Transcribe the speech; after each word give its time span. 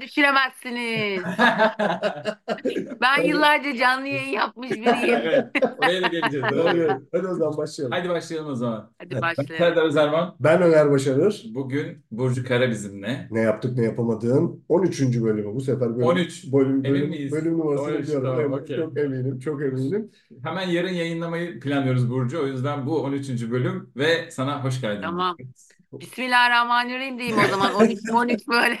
düşüremezsiniz. 0.00 1.22
Ben 3.00 3.22
yıllarca 3.22 3.76
canlı 3.76 4.06
yayın 4.06 4.32
yapmış 4.32 4.70
biriyim. 4.70 5.20
Evet, 5.22 5.46
oraya 5.78 6.02
da 6.02 6.06
geleceğiz. 6.08 6.46
Evet, 6.74 6.92
hadi 7.12 7.26
o 7.26 7.34
zaman 7.34 7.56
başlayalım. 7.56 7.96
Hadi 7.98 8.08
başlayalım 8.08 8.50
o 8.50 8.54
zaman. 8.54 8.90
Hadi 8.98 9.20
başlayalım. 9.20 9.56
Serdar 9.58 9.82
Özerman. 9.86 10.36
Ben 10.40 10.62
Öner 10.62 10.90
Başarır. 10.90 11.44
Bugün 11.54 12.04
Burcu 12.10 12.44
Kara 12.44 12.70
bizimle. 12.70 13.28
Ne 13.30 13.40
yaptık 13.40 13.78
ne 13.78 13.84
yapamadığın 13.84 14.64
13. 14.68 15.00
bölümü 15.22 15.54
bu 15.54 15.60
sefer 15.60 15.96
bölüm, 15.96 16.06
13. 16.06 16.52
bölüm, 16.52 16.70
Emin 16.70 16.84
bölüm, 16.84 17.08
miyiz? 17.10 17.32
bölüm 17.32 17.58
numarasını 17.58 17.88
13, 17.96 18.02
biliyorum. 18.02 18.24
tamam, 18.26 18.40
Evet, 18.40 18.62
okey. 18.62 18.76
Çok 18.76 18.98
eminim, 18.98 19.38
çok 19.38 19.62
eminim. 19.62 20.10
Hemen 20.42 20.68
yarın 20.68 20.88
yayınlamayı 20.92 21.60
planlıyoruz 21.60 22.10
Burcu. 22.10 22.42
O 22.42 22.46
yüzden 22.46 22.86
bu 22.86 23.02
13. 23.02 23.50
bölüm 23.50 23.90
ve 23.96 24.30
sana 24.30 24.64
hoş 24.64 24.80
geldin. 24.80 25.02
Tamam. 25.02 25.36
Bismillahirrahmanirrahim 25.92 27.18
diyeyim 27.18 27.36
o 27.46 27.48
zaman. 27.50 27.74
12 27.80 28.12
13 28.12 28.48
böyle. 28.48 28.78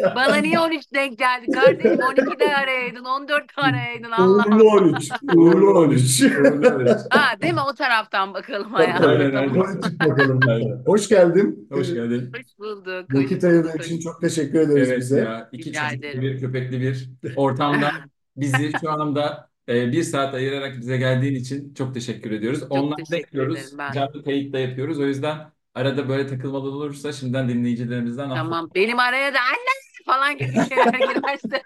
Bana 0.14 0.36
niye 0.36 0.60
13 0.60 0.92
denk 0.94 1.18
geldi 1.18 1.46
kardeşim? 1.52 2.00
12'de 2.00 2.56
arayaydın, 2.56 3.04
14'te 3.04 3.62
arayaydın. 3.62 4.10
Allah 4.10 4.44
Uğurlu 4.46 4.70
Allah. 4.70 4.80
13. 4.80 5.10
Uğurlu 5.34 5.78
13. 5.78 6.22
Ha, 7.10 7.40
değil 7.42 7.54
mi? 7.54 7.60
O 7.70 7.74
taraftan 7.74 8.34
bakalım 8.34 8.74
Aynen, 8.74 8.92
hayatım. 8.92 9.36
aynen. 9.36 9.52
Politik 9.54 10.00
bakalım. 10.00 10.40
Aynen. 10.48 10.82
Hoş 10.86 11.08
geldin. 11.08 11.68
Hoş 11.72 11.88
geldin. 11.94 12.32
Hoş 12.36 12.58
bulduk. 12.58 13.14
Hoş 13.14 13.24
Vakit 13.24 13.44
ayırdığın 13.44 13.72
bulduk. 13.72 13.84
için 13.86 14.00
çok 14.00 14.20
teşekkür 14.20 14.60
ederiz 14.60 14.88
Evet 14.88 14.98
bize. 14.98 15.18
ya 15.20 15.48
iki 15.52 15.70
Rica 15.70 15.80
çocuklu 15.88 16.06
ederim. 16.06 16.22
bir 16.22 16.40
köpekli 16.40 16.80
bir 16.80 17.08
ortamda 17.36 17.90
bizi 18.36 18.72
şu 18.80 18.90
anda 18.90 19.48
e, 19.68 19.92
bir 19.92 20.02
saat 20.02 20.34
ayırarak 20.34 20.76
bize 20.80 20.96
geldiğin 20.96 21.34
için 21.34 21.74
çok 21.74 21.94
teşekkür 21.94 22.30
ediyoruz. 22.30 22.60
Çok 22.60 22.72
Online 22.72 22.96
teşekkür 22.96 23.22
bekliyoruz. 23.22 23.56
ederim 23.58 23.78
ben. 23.78 23.92
Canlı 23.92 24.24
kayıt 24.24 24.52
da 24.52 24.58
yapıyoruz. 24.58 24.98
O 25.00 25.06
yüzden 25.06 25.38
arada 25.74 26.08
böyle 26.08 26.26
takılmalar 26.26 26.68
olursa 26.68 27.12
şimdiden 27.12 27.48
dinleyicilerimizden 27.48 28.24
affola. 28.30 28.42
Tamam. 28.42 28.70
Benim 28.74 28.98
araya 28.98 29.34
da 29.34 29.38
anne 29.40 29.72
falan 30.06 30.38
gibi 30.38 30.52
şeyler 30.68 30.98
girerse. 31.14 31.62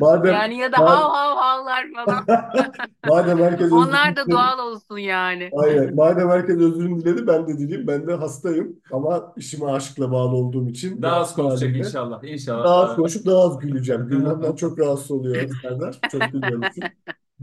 Madem, 0.00 0.34
Yani 0.34 0.56
ya 0.58 0.72
da 0.72 0.76
madem- 0.76 0.86
hav 0.86 1.10
hav 1.10 1.36
havlar 1.36 1.86
falan. 1.94 2.24
madem 3.08 3.38
herkes 3.38 3.72
Onlar 3.72 4.04
özür 4.08 4.16
da 4.16 4.20
diledi- 4.20 4.30
doğal 4.30 4.58
olsun 4.58 4.98
yani. 4.98 5.50
Aynen. 5.52 5.94
Madem 5.94 6.28
herkes 6.30 6.56
özürünü 6.56 7.00
diledi 7.00 7.26
ben 7.26 7.48
de 7.48 7.58
dileyim. 7.58 7.86
Ben 7.86 8.06
de 8.06 8.14
hastayım 8.14 8.76
ama 8.92 9.32
işime 9.36 9.66
aşkla 9.72 10.12
bağlı 10.12 10.36
olduğum 10.36 10.68
için 10.68 11.02
Daha 11.02 11.16
az 11.16 11.34
konuşacak 11.34 11.68
halimle 11.68 11.86
inşallah. 11.88 12.24
İnşallah. 12.24 12.64
Daha 12.64 12.76
az 12.82 12.96
konuşup 12.96 13.26
daha 13.26 13.42
az 13.42 13.58
güleceğim. 13.58 14.06
Gülmemden 14.08 14.54
çok 14.56 14.78
rahatsız 14.78 15.10
oluyor 15.10 15.50
Serdar. 15.62 16.00
Çok 16.12 16.32
gülüyorsun. 16.32 16.84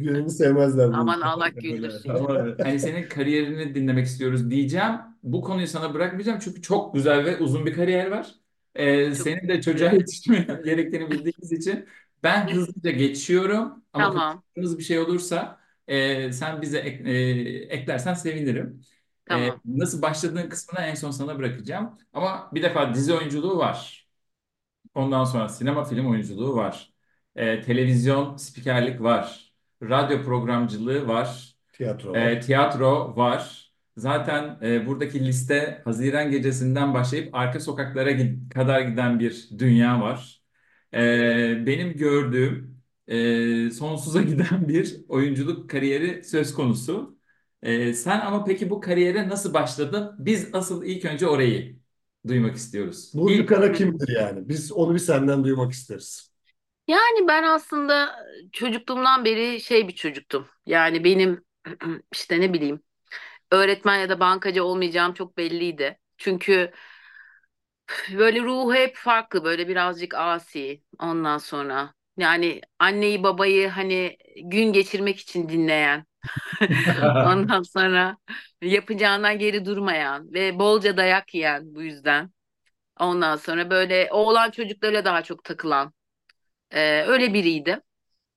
Güleni 0.04 0.30
sevmezler 0.30 0.98
bu 0.98 0.98
Aman. 0.98 1.22
Allah 1.22 1.48
güldürsün. 1.50 2.10
Tamam. 2.14 2.56
Hani 2.62 2.80
senin 2.80 3.10
kariyerini 3.10 3.76
dinlemek 3.76 4.06
istiyoruz 4.06 4.52
diyeceğim. 4.52 4.92
Bu 5.24 5.42
konuyu 5.42 5.68
sana 5.68 5.94
bırakmayacağım 5.94 6.40
çünkü 6.40 6.62
çok 6.62 6.94
güzel 6.94 7.26
ve 7.26 7.38
uzun 7.38 7.66
bir 7.66 7.74
kariyer 7.74 8.08
var. 8.12 8.36
Ee, 8.76 9.16
Çok 9.18 9.28
senin 9.28 9.48
de 9.50 9.62
çocuğa 9.62 9.92
yetiştirmen 9.92 10.64
gerektiğini 10.66 11.12
bildiğimiz 11.12 11.52
için 11.52 11.86
ben 12.24 12.48
hızlıca 12.54 12.92
geçiyorum. 12.92 13.84
Ama 13.94 14.12
Tamam. 14.14 14.44
kaçırdığımız 14.56 14.78
bir 14.78 14.84
şey 14.84 15.00
olursa 15.00 15.60
e, 15.88 16.32
sen 16.34 16.62
bize 16.62 16.78
ek- 16.80 17.04
e, 17.12 17.20
eklersen 17.76 18.14
sevinirim. 18.14 18.82
E, 19.30 19.50
Tamam. 19.50 19.62
nasıl 19.66 20.02
başladığın 20.02 20.50
kısmını 20.50 20.80
en 20.86 20.96
son 20.96 21.12
sana 21.12 21.38
bırakacağım. 21.40 21.98
Ama 22.14 22.50
bir 22.54 22.64
defa 22.64 22.94
dizi 22.94 23.14
oyunculuğu 23.14 23.58
var. 23.58 24.08
Ondan 24.96 25.24
sonra 25.24 25.50
sinema 25.50 25.84
film 25.86 26.08
oyunculuğu 26.12 26.56
var. 26.56 26.94
E, 27.36 27.62
televizyon 27.62 28.38
spikerlik 28.38 29.02
var. 29.02 29.51
Radyo 29.84 30.24
programcılığı 30.24 31.08
var. 31.08 31.56
Tiyatro. 31.74 32.16
E, 32.18 32.40
tiyatro 32.40 33.16
var. 33.18 33.72
Zaten 33.98 34.60
e, 34.64 34.88
buradaki 34.88 35.26
liste 35.26 35.82
Haziran 35.86 36.31
gecesinden 36.31 36.94
başlayıp 36.94 37.36
arka 37.36 37.59
sokaklara 37.59 38.12
gid- 38.12 38.50
kadar 38.50 38.81
giden 38.81 39.19
bir 39.19 39.50
dünya 39.59 40.02
var. 40.02 40.42
E, 40.94 41.66
benim 41.66 41.94
gördüğüm 41.97 42.81
e, 43.08 43.72
sonsuza 43.72 44.22
giden 44.31 44.68
bir 44.68 44.97
oyunculuk 45.09 45.69
kariyeri 45.69 46.24
söz 46.24 46.53
konusu. 46.53 47.18
E, 47.63 47.94
sen 47.94 48.19
ama 48.22 48.44
peki 48.46 48.69
bu 48.69 48.81
kariyere 48.81 49.30
nasıl 49.30 49.53
başladın? 49.53 50.16
Biz 50.19 50.50
asıl 50.53 50.84
ilk 50.84 51.06
önce 51.06 51.28
orayı 51.28 51.80
duymak 52.28 52.56
istiyoruz. 52.56 53.12
Burcu 53.13 53.34
İlk- 53.44 53.48
Kara 53.50 53.72
kimdir 53.72 54.16
yani? 54.16 54.50
Biz 54.50 54.72
onu 54.72 54.94
bir 54.94 55.00
senden 55.00 55.44
duymak 55.44 55.72
isteriz. 55.72 56.31
Yani 56.88 57.28
ben 57.28 57.44
aslında 57.44 58.16
çocukluğumdan 58.52 59.25
beri 59.25 59.62
şey 59.62 59.88
bir 59.88 59.96
çocuktum. 59.96 60.47
Yani 60.66 61.03
benim 61.03 61.46
işte 62.14 62.42
ne 62.42 62.53
bileyim 62.53 62.84
öğretmen 63.52 63.97
ya 64.00 64.09
da 64.09 64.22
bankacı 64.22 64.66
olmayacağım 64.66 65.14
çok 65.14 65.38
belliydi. 65.38 66.00
Çünkü 66.18 66.74
böyle 68.18 68.40
ruhu 68.42 68.74
hep 68.75 68.96
farklı 68.96 69.44
böyle 69.44 69.68
birazcık 69.68 70.14
asi 70.16 70.84
ondan 71.00 71.38
sonra. 71.38 71.94
Yani 72.18 72.62
anneyi 72.80 73.24
babayı 73.24 73.68
hani 73.69 74.18
gün 74.44 74.74
geçirmek 74.74 75.19
için 75.19 75.50
dinleyen 75.50 76.06
ondan 77.22 77.63
sonra 77.63 78.18
yapacağından 78.62 79.40
geri 79.40 79.66
durmayan 79.66 80.34
ve 80.34 80.59
bolca 80.59 80.98
dayak 80.98 81.34
yiyen 81.36 81.75
bu 81.75 81.81
yüzden. 81.81 82.31
Ondan 83.00 83.36
sonra 83.38 83.69
böyle 83.69 84.09
oğlan 84.12 84.52
çocuklarıyla 84.52 85.06
daha 85.06 85.24
çok 85.24 85.44
takılan 85.44 85.94
ee, 86.72 87.04
öyle 87.08 87.34
biriydi. 87.34 87.82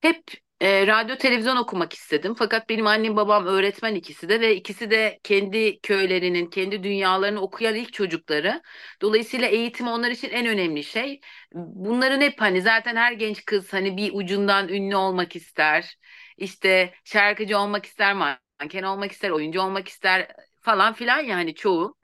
Hep 0.00 0.25
e, 0.61 0.87
radyo 0.87 1.17
televizyon 1.17 1.56
okumak 1.56 1.93
istedim. 1.93 2.34
Fakat 2.34 2.69
benim 2.69 2.87
annem 2.87 3.17
babam 3.17 3.47
öğretmen 3.47 3.95
ikisi 3.95 4.28
de 4.28 4.41
ve 4.41 4.56
ikisi 4.56 4.91
de 4.91 5.21
kendi 5.22 5.81
köylerinin, 5.81 6.47
kendi 6.50 6.83
dünyalarını 6.83 7.41
okuyan 7.41 7.75
ilk 7.75 7.93
çocukları. 7.93 8.62
Dolayısıyla 9.03 9.49
eğitim 9.49 9.89
onlar 9.89 10.11
için 10.11 10.31
en 10.31 10.47
önemli 10.47 10.84
şey. 10.84 11.21
Bunların 11.55 12.21
hep 12.21 12.41
hani 12.41 12.62
zaten 12.62 12.97
her 12.97 13.12
genç 13.12 13.44
kız 13.44 13.73
hani 13.73 13.97
bir 13.97 14.11
ucundan 14.15 14.69
ünlü 14.69 14.97
olmak 14.97 15.37
ister. 15.37 15.97
İşte 16.37 16.94
şarkıcı 17.05 17.59
olmak 17.59 17.87
ister, 17.87 18.15
manken 18.15 18.83
olmak 18.83 19.12
ister, 19.12 19.31
oyuncu 19.31 19.61
olmak 19.62 19.89
ister 19.89 20.28
falan 20.64 20.92
filan 20.92 21.19
yani 21.19 21.54
çoğu. 21.54 21.94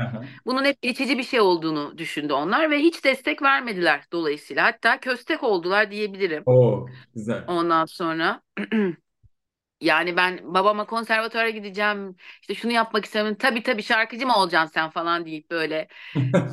Bunun 0.47 0.65
hep 0.65 0.82
geçici 0.82 1.19
bir 1.19 1.22
şey 1.22 1.41
olduğunu 1.41 1.98
düşündü 1.98 2.32
onlar 2.32 2.71
ve 2.71 2.78
hiç 2.78 3.04
destek 3.04 3.43
vermediler 3.43 4.04
dolayısıyla. 4.12 4.65
Hatta 4.65 5.00
köstek 5.00 5.43
oldular 5.43 5.91
diyebilirim. 5.91 6.43
Oo, 6.47 6.87
güzel. 7.15 7.44
Ondan 7.48 7.84
sonra 7.84 8.43
yani 9.81 10.16
ben 10.16 10.54
babama 10.54 10.87
konservatuara 10.87 11.50
gideceğim 11.50 12.16
işte 12.41 12.54
şunu 12.54 12.72
yapmak 12.72 13.04
istiyorum. 13.04 13.37
Tabii 13.38 13.62
tabii 13.62 13.82
şarkıcı 13.82 14.26
mı 14.26 14.37
olacaksın 14.37 14.75
sen 14.75 14.91
falan 14.91 15.27
deyip 15.27 15.50
böyle 15.50 15.88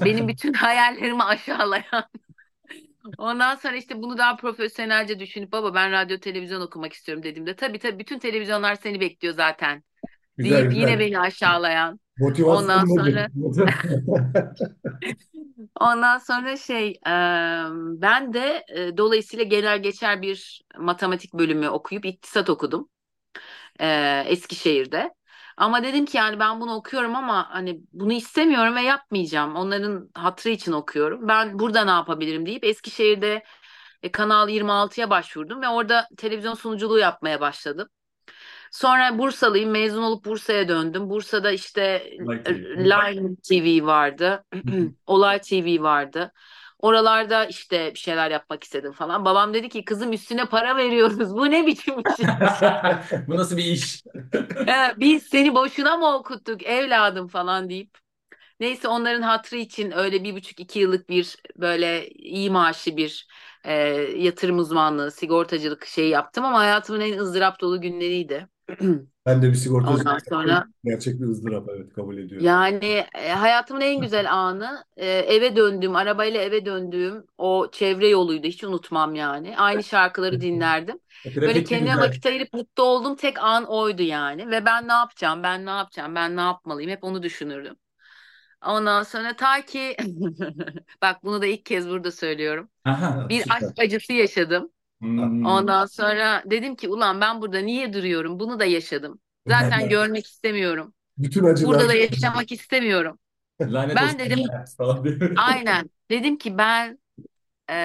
benim 0.06 0.28
bütün 0.28 0.54
hayallerimi 0.54 1.24
aşağılayan. 1.24 2.04
Ondan 3.18 3.56
sonra 3.56 3.76
işte 3.76 4.02
bunu 4.02 4.18
daha 4.18 4.36
profesyonelce 4.36 5.20
düşünüp 5.20 5.52
baba 5.52 5.74
ben 5.74 5.92
radyo 5.92 6.20
televizyon 6.20 6.62
okumak 6.62 6.94
istiyorum 6.94 7.24
dediğimde 7.24 7.56
tabii 7.56 7.80
tabii 7.80 8.00
bütün 8.00 8.20
televizyonlar 8.20 8.76
seni 8.76 9.00
bekliyor 9.00 9.34
zaten 9.34 9.84
Güzel 10.38 10.58
deyip 10.58 10.74
yine 10.74 10.84
güzel. 10.84 11.00
beni 11.00 11.20
aşağılayan. 11.20 12.00
Motivasyon 12.20 12.64
Ondan 12.64 12.88
nedir? 12.88 13.32
Ondan 15.80 16.18
sonra 16.18 16.58
şey 16.58 16.90
e, 16.90 17.14
ben 18.02 18.34
de 18.34 18.66
e, 18.76 18.98
dolayısıyla 18.98 19.46
genel 19.46 19.84
geçer 19.84 20.22
bir 20.22 20.62
matematik 20.80 21.34
bölümü 21.34 21.70
okuyup 21.70 22.06
iktisat 22.06 22.50
okudum 22.50 22.90
e, 23.80 24.24
Eskişehir'de. 24.28 25.14
Ama 25.58 25.84
dedim 25.84 26.06
ki 26.06 26.18
yani 26.18 26.40
ben 26.40 26.62
bunu 26.62 26.76
okuyorum 26.76 27.16
ama 27.16 27.50
hani 27.50 27.82
bunu 27.94 28.14
istemiyorum 28.14 28.76
ve 28.76 28.82
yapmayacağım. 28.82 29.56
Onların 29.56 30.10
hatırı 30.14 30.54
için 30.54 30.72
okuyorum. 30.72 31.28
Ben 31.28 31.60
burada 31.60 31.86
ne 31.86 31.92
yapabilirim 31.92 32.46
deyip 32.46 32.64
Eskişehir'de 32.64 33.44
e, 34.04 34.12
Kanal 34.12 34.50
26'ya 34.50 35.10
başvurdum 35.10 35.62
ve 35.62 35.68
orada 35.68 36.08
televizyon 36.18 36.54
sunuculuğu 36.54 37.00
yapmaya 37.00 37.42
başladım. 37.42 37.88
Sonra 38.72 39.18
Bursalıyım. 39.18 39.72
Mezun 39.72 40.04
olup 40.04 40.26
Bursa'ya 40.26 40.68
döndüm. 40.68 41.10
Bursa'da 41.10 41.52
işte. 41.52 42.12
Line 42.78 43.36
TV 43.50 43.86
vardı. 43.86 44.46
Olay 45.08 45.42
TV 45.42 45.82
vardı. 45.82 46.34
Oralarda 46.80 47.46
işte 47.46 47.92
bir 47.94 48.00
şeyler 48.00 48.32
yapmak 48.32 48.64
istedim 48.64 48.92
falan. 48.92 49.26
Babam 49.26 49.54
dedi 49.54 49.70
ki 49.70 49.86
kızım 49.86 50.14
üstüne 50.14 50.46
para 50.46 50.78
veriyoruz. 50.78 51.36
Bu 51.38 51.52
ne 51.52 51.68
biçim 51.68 52.00
iş? 52.00 52.18
Bu 53.28 53.38
nasıl 53.38 53.58
bir 53.58 53.64
iş? 53.66 54.04
Biz 54.98 55.24
seni 55.24 55.56
boşuna 55.56 55.98
mı 55.98 56.16
okuttuk 56.16 56.64
evladım 56.64 57.28
falan 57.28 57.70
deyip. 57.70 57.98
Neyse 58.60 58.88
onların 58.88 59.22
hatırı 59.22 59.60
için 59.60 59.92
öyle 59.92 60.24
bir 60.24 60.36
buçuk 60.36 60.60
iki 60.60 60.80
yıllık 60.80 61.10
bir 61.10 61.36
böyle 61.58 62.10
iyi 62.10 62.50
maaşlı 62.52 62.98
bir 62.98 63.28
e, 63.64 63.74
yatırım 64.18 64.60
uzmanlığı, 64.60 65.12
sigortacılık 65.12 65.86
şeyi 65.86 66.10
yaptım 66.10 66.46
ama 66.46 66.60
hayatımın 66.60 67.02
en 67.02 67.18
ızdırap 67.18 67.62
dolu 67.62 67.82
günleriydi. 67.82 68.48
Ben 69.26 69.42
de 69.42 69.50
bir 69.50 69.56
sigortacı 69.56 69.94
Ondan 70.00 70.18
sonra 70.30 70.68
gerçek 70.84 71.22
bir 71.22 71.26
ızdırap 71.28 71.70
evet 71.70 71.94
kabul 71.94 72.18
ediyorum. 72.18 72.48
yani 72.48 73.06
e, 73.16 73.30
hayatımın 73.30 73.82
en 73.82 74.02
güzel 74.02 74.34
anı 74.34 74.84
e, 74.98 75.06
eve 75.08 75.56
döndüğüm, 75.56 75.96
arabayla 75.96 76.42
eve 76.42 76.66
döndüğüm 76.66 77.26
o 77.38 77.70
çevre 77.72 78.08
yoluydu. 78.08 78.48
Hiç 78.48 78.64
unutmam 78.64 79.16
yani. 79.16 79.58
Aynı 79.58 79.84
şarkıları 79.84 80.42
dinlerdim. 80.42 81.00
Böyle 81.46 81.64
Trafik 81.64 81.68
kendime 81.68 81.96
güzel. 81.96 82.00
vakit 82.00 82.26
ayırıp 82.26 82.54
mutlu 82.54 82.84
olduğum 82.84 83.16
tek 83.16 83.40
an 83.44 83.66
oydu 83.66 84.02
yani. 84.04 84.52
Ve 84.52 84.66
ben 84.66 84.88
ne 84.88 84.94
yapacağım, 84.94 85.44
ben 85.44 85.66
ne 85.66 85.70
yapacağım, 85.70 86.16
ben 86.16 86.36
ne 86.38 86.42
yapmalıyım 86.42 86.92
hep 86.92 87.04
onu 87.04 87.24
düşünürdüm. 87.24 87.76
Ondan 88.66 89.04
sonra 89.04 89.36
ta 89.36 89.66
ki 89.66 89.98
bak 91.02 91.24
bunu 91.24 91.42
da 91.42 91.46
ilk 91.46 91.66
kez 91.66 91.90
burada 91.90 92.12
söylüyorum. 92.12 92.70
Aha. 92.86 93.30
Bir 93.30 93.44
Süper. 93.44 93.56
aşk 93.58 93.80
acısı 93.80 94.14
yaşadım. 94.14 94.72
Hmm. 95.02 95.46
Ondan 95.46 95.86
sonra 95.86 96.44
dedim 96.46 96.76
ki 96.76 96.90
ulan 96.90 97.22
ben 97.22 97.42
burada 97.42 97.60
niye 97.60 97.94
duruyorum? 97.94 98.40
Bunu 98.40 98.60
da 98.60 98.66
yaşadım. 98.66 99.22
Zaten 99.48 99.90
görmek 99.90 100.28
istemiyorum. 100.28 100.94
Bütün 101.18 101.44
acılar. 101.44 101.80
Burada 101.80 101.90
da 101.90 101.94
yaşamak 101.96 102.52
istemiyorum. 102.52 103.20
Lanet 103.62 103.96
Ben 103.96 104.16
olsun 104.16 104.18
dedim- 104.20 104.40
ya, 104.54 104.66
falan 104.78 105.04
diye. 105.04 105.20
Aynen. 105.36 105.90
Dedim 106.12 106.38
ki 106.38 106.58
ben 106.58 107.00
eee, 107.70 107.76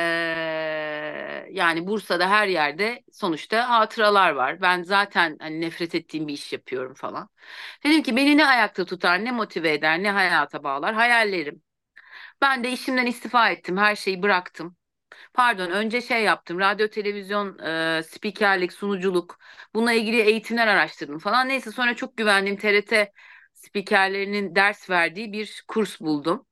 yani 1.53 1.87
Bursa'da 1.87 2.31
her 2.31 2.49
yerde 2.49 3.03
sonuçta 3.13 3.71
hatıralar 3.71 4.31
var. 4.33 4.61
Ben 4.63 4.83
zaten 4.83 5.37
hani 5.41 5.61
nefret 5.61 5.95
ettiğim 5.95 6.29
bir 6.29 6.33
iş 6.35 6.53
yapıyorum 6.53 6.95
falan. 6.95 7.29
Dedim 7.85 8.03
ki 8.03 8.17
beni 8.17 8.37
ne 8.37 8.47
ayakta 8.47 8.85
tutar, 8.85 9.25
ne 9.25 9.33
motive 9.33 9.73
eder, 9.75 10.03
ne 10.03 10.11
hayata 10.11 10.65
bağlar? 10.65 10.95
Hayallerim. 10.95 11.63
Ben 12.41 12.65
de 12.65 12.73
işimden 12.73 13.07
istifa 13.07 13.51
ettim. 13.51 13.77
Her 13.77 13.97
şeyi 13.97 14.23
bıraktım. 14.23 14.77
Pardon, 15.35 15.71
önce 15.71 16.01
şey 16.01 16.23
yaptım. 16.25 16.59
Radyo, 16.61 16.89
televizyon, 16.89 17.59
eee, 17.59 18.03
spikerlik, 18.03 18.73
sunuculuk. 18.73 19.39
Bununla 19.75 19.93
ilgili 19.93 20.21
eğitimler 20.21 20.67
araştırdım 20.67 21.19
falan. 21.19 21.49
Neyse 21.49 21.71
sonra 21.73 21.97
çok 21.97 22.17
güvendiğim 22.17 22.59
TRT 22.59 23.13
spikerlerinin 23.55 24.55
ders 24.55 24.91
verdiği 24.91 25.33
bir 25.33 25.65
kurs 25.69 26.01
buldum. 26.01 26.47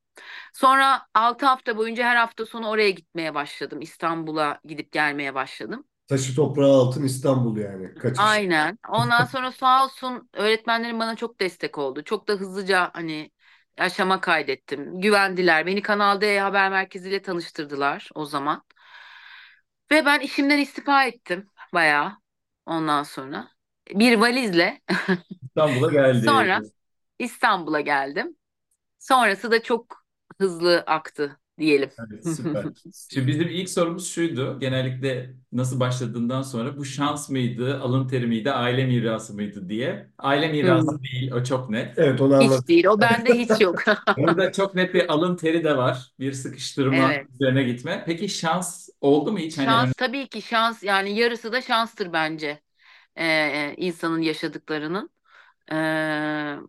Sonra 0.53 1.07
6 1.13 1.45
hafta 1.45 1.77
boyunca 1.77 2.05
her 2.05 2.15
hafta 2.15 2.45
sonu 2.45 2.69
oraya 2.69 2.89
gitmeye 2.91 3.35
başladım. 3.35 3.81
İstanbul'a 3.81 4.61
gidip 4.65 4.91
gelmeye 4.91 5.35
başladım. 5.35 5.85
Taşı 6.07 6.35
toprağı 6.35 6.71
altın 6.71 7.03
İstanbul 7.03 7.57
yani. 7.57 7.95
Kaçış. 7.95 8.45
Aynen. 8.45 8.77
Ondan 8.89 9.25
sonra 9.25 9.51
sağ 9.51 9.83
olsun 9.85 10.29
öğretmenlerim 10.33 10.99
bana 10.99 11.15
çok 11.15 11.39
destek 11.39 11.77
oldu. 11.77 12.03
Çok 12.03 12.27
da 12.27 12.33
hızlıca 12.33 12.91
hani 12.93 13.31
aşama 13.81 14.21
kaydettim. 14.21 15.01
Güvendiler. 15.01 15.65
Beni 15.65 15.81
Kanal 15.81 16.21
D 16.21 16.39
Haber 16.39 16.69
Merkezi 16.71 17.09
ile 17.09 17.21
tanıştırdılar 17.21 18.09
o 18.15 18.25
zaman. 18.25 18.63
Ve 19.91 20.05
ben 20.05 20.19
işimden 20.19 20.57
istifa 20.57 21.05
ettim 21.05 21.47
bayağı 21.73 22.17
ondan 22.65 23.03
sonra. 23.03 23.51
Bir 23.89 24.17
valizle 24.17 24.81
İstanbul'a 25.43 25.91
geldi. 25.91 26.27
Sonra 26.27 26.61
İstanbul'a 27.19 27.81
geldim. 27.81 28.37
Sonrası 28.99 29.51
da 29.51 29.63
çok 29.63 30.05
hızlı 30.39 30.83
aktı 30.87 31.40
diyelim. 31.59 31.89
Evet, 32.11 32.27
süper. 32.27 32.65
Şimdi 33.09 33.27
bizim 33.27 33.47
ilk 33.49 33.69
sorumuz 33.69 34.07
şuydu. 34.09 34.59
Genellikle 34.59 35.33
nasıl 35.51 35.79
başladığından 35.79 36.41
sonra 36.41 36.77
bu 36.77 36.85
şans 36.85 37.29
mıydı, 37.29 37.79
alın 37.79 38.07
teri 38.07 38.27
miydi, 38.27 38.51
aile 38.51 38.85
mirası 38.85 39.33
mıydı 39.33 39.69
diye. 39.69 40.09
Aile 40.17 40.47
mirası 40.51 41.03
değil, 41.03 41.31
o 41.31 41.43
çok 41.43 41.69
net. 41.69 41.99
Evet 41.99 42.21
onu 42.21 42.35
anlat. 42.35 42.59
Hiç 42.59 42.67
değil. 42.67 42.85
O 42.85 43.01
bende 43.01 43.33
hiç 43.33 43.61
yok. 43.61 43.83
Burada 44.17 44.51
çok 44.51 44.75
net 44.75 44.93
bir 44.93 45.13
alın 45.13 45.35
teri 45.35 45.63
de 45.63 45.77
var. 45.77 46.11
Bir 46.19 46.33
sıkıştırma 46.33 47.13
Evet. 47.13 47.27
üzerine 47.33 47.63
gitme. 47.63 48.03
Peki 48.05 48.29
şans 48.29 48.89
oldu 49.01 49.31
mu 49.31 49.37
hiç? 49.39 49.57
Hani 49.57 49.65
Şans 49.65 49.93
tabii 49.93 50.27
ki 50.29 50.41
şans 50.41 50.83
yani 50.83 51.15
yarısı 51.19 51.51
da 51.51 51.61
şanstır 51.61 52.13
bence 52.13 52.61
ee, 53.19 53.75
insanın 53.77 54.21
yaşadıklarının. 54.21 55.09
Ee, 55.71 55.75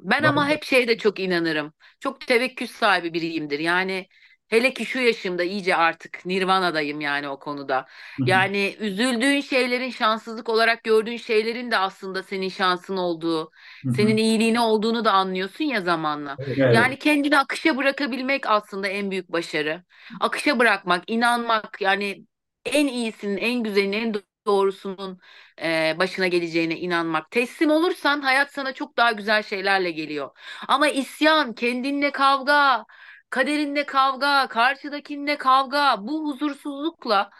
ben 0.00 0.22
ama 0.22 0.48
hep 0.48 0.64
şeyde 0.64 0.98
çok 0.98 1.20
inanırım. 1.20 1.72
Çok 2.00 2.20
tevekkül 2.26 2.66
sahibi 2.66 3.14
biriyimdir. 3.14 3.58
Yani 3.58 4.08
hele 4.52 4.74
ki 4.74 4.86
şu 4.86 4.98
yaşımda 5.00 5.42
iyice 5.44 5.76
artık 5.76 6.26
Nirvana'dayım 6.26 7.00
yani 7.00 7.28
o 7.28 7.38
konuda. 7.38 7.86
Yani 8.18 8.76
üzüldüğün 8.80 9.40
şeylerin 9.40 9.90
şanssızlık 9.90 10.48
olarak 10.48 10.84
gördüğün 10.84 11.16
şeylerin 11.16 11.70
de 11.70 11.78
aslında 11.78 12.22
senin 12.22 12.48
şansın 12.48 12.96
olduğu, 12.96 13.50
senin 13.96 14.16
iyiliğine 14.16 14.60
olduğunu 14.60 15.04
da 15.04 15.12
anlıyorsun 15.12 15.64
ya 15.64 15.80
zamanla. 15.80 16.36
Evet. 16.38 16.74
Yani 16.74 16.98
kendini 16.98 17.38
akışa 17.38 17.76
bırakabilmek 17.76 18.46
aslında 18.46 18.88
en 18.88 19.10
büyük 19.10 19.28
başarı. 19.32 19.82
Akışa 20.20 20.58
bırakmak, 20.58 21.04
inanmak 21.10 21.80
yani 21.80 22.24
en 22.64 22.86
iyisinin, 22.86 23.36
en 23.36 23.62
güzelinin, 23.62 23.92
en 23.92 24.14
doğrusunun 24.46 25.18
e, 25.62 25.94
başına 25.98 26.26
geleceğine 26.26 26.78
inanmak. 26.78 27.30
Teslim 27.30 27.70
olursan 27.70 28.20
hayat 28.20 28.52
sana 28.52 28.72
çok 28.74 28.96
daha 28.96 29.12
güzel 29.12 29.42
şeylerle 29.42 29.90
geliyor. 29.90 30.30
Ama 30.68 30.88
isyan, 30.88 31.54
kendinle 31.54 32.10
kavga, 32.12 32.84
kaderinle 33.32 33.86
kavga, 33.86 34.48
karşıdakinle 34.48 35.38
kavga, 35.38 35.96
bu 36.08 36.26
huzursuzlukla 36.32 37.30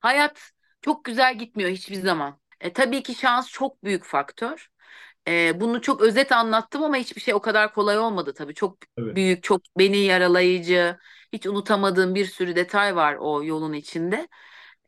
hayat 0.00 0.52
çok 0.82 1.04
güzel 1.06 1.38
gitmiyor 1.38 1.70
hiçbir 1.70 1.96
zaman. 1.96 2.40
E, 2.60 2.74
tabii 2.74 3.04
ki 3.04 3.16
şans 3.16 3.50
çok 3.50 3.84
büyük 3.84 4.04
faktör. 4.04 4.68
E, 5.28 5.60
bunu 5.60 5.80
çok 5.82 6.00
özet 6.02 6.32
anlattım 6.32 6.82
ama 6.84 6.96
hiçbir 6.96 7.20
şey 7.20 7.34
o 7.34 7.40
kadar 7.40 7.74
kolay 7.74 7.98
olmadı 7.98 8.34
tabii. 8.34 8.54
Çok 8.54 8.78
Evet. 8.96 9.16
büyük, 9.16 9.42
çok 9.44 9.62
beni 9.78 9.96
yaralayıcı, 9.98 10.98
hiç 11.32 11.46
unutamadığım 11.46 12.14
bir 12.14 12.26
sürü 12.26 12.56
detay 12.56 12.96
var 12.96 13.16
o 13.20 13.44
yolun 13.44 13.72
içinde. 13.72 14.28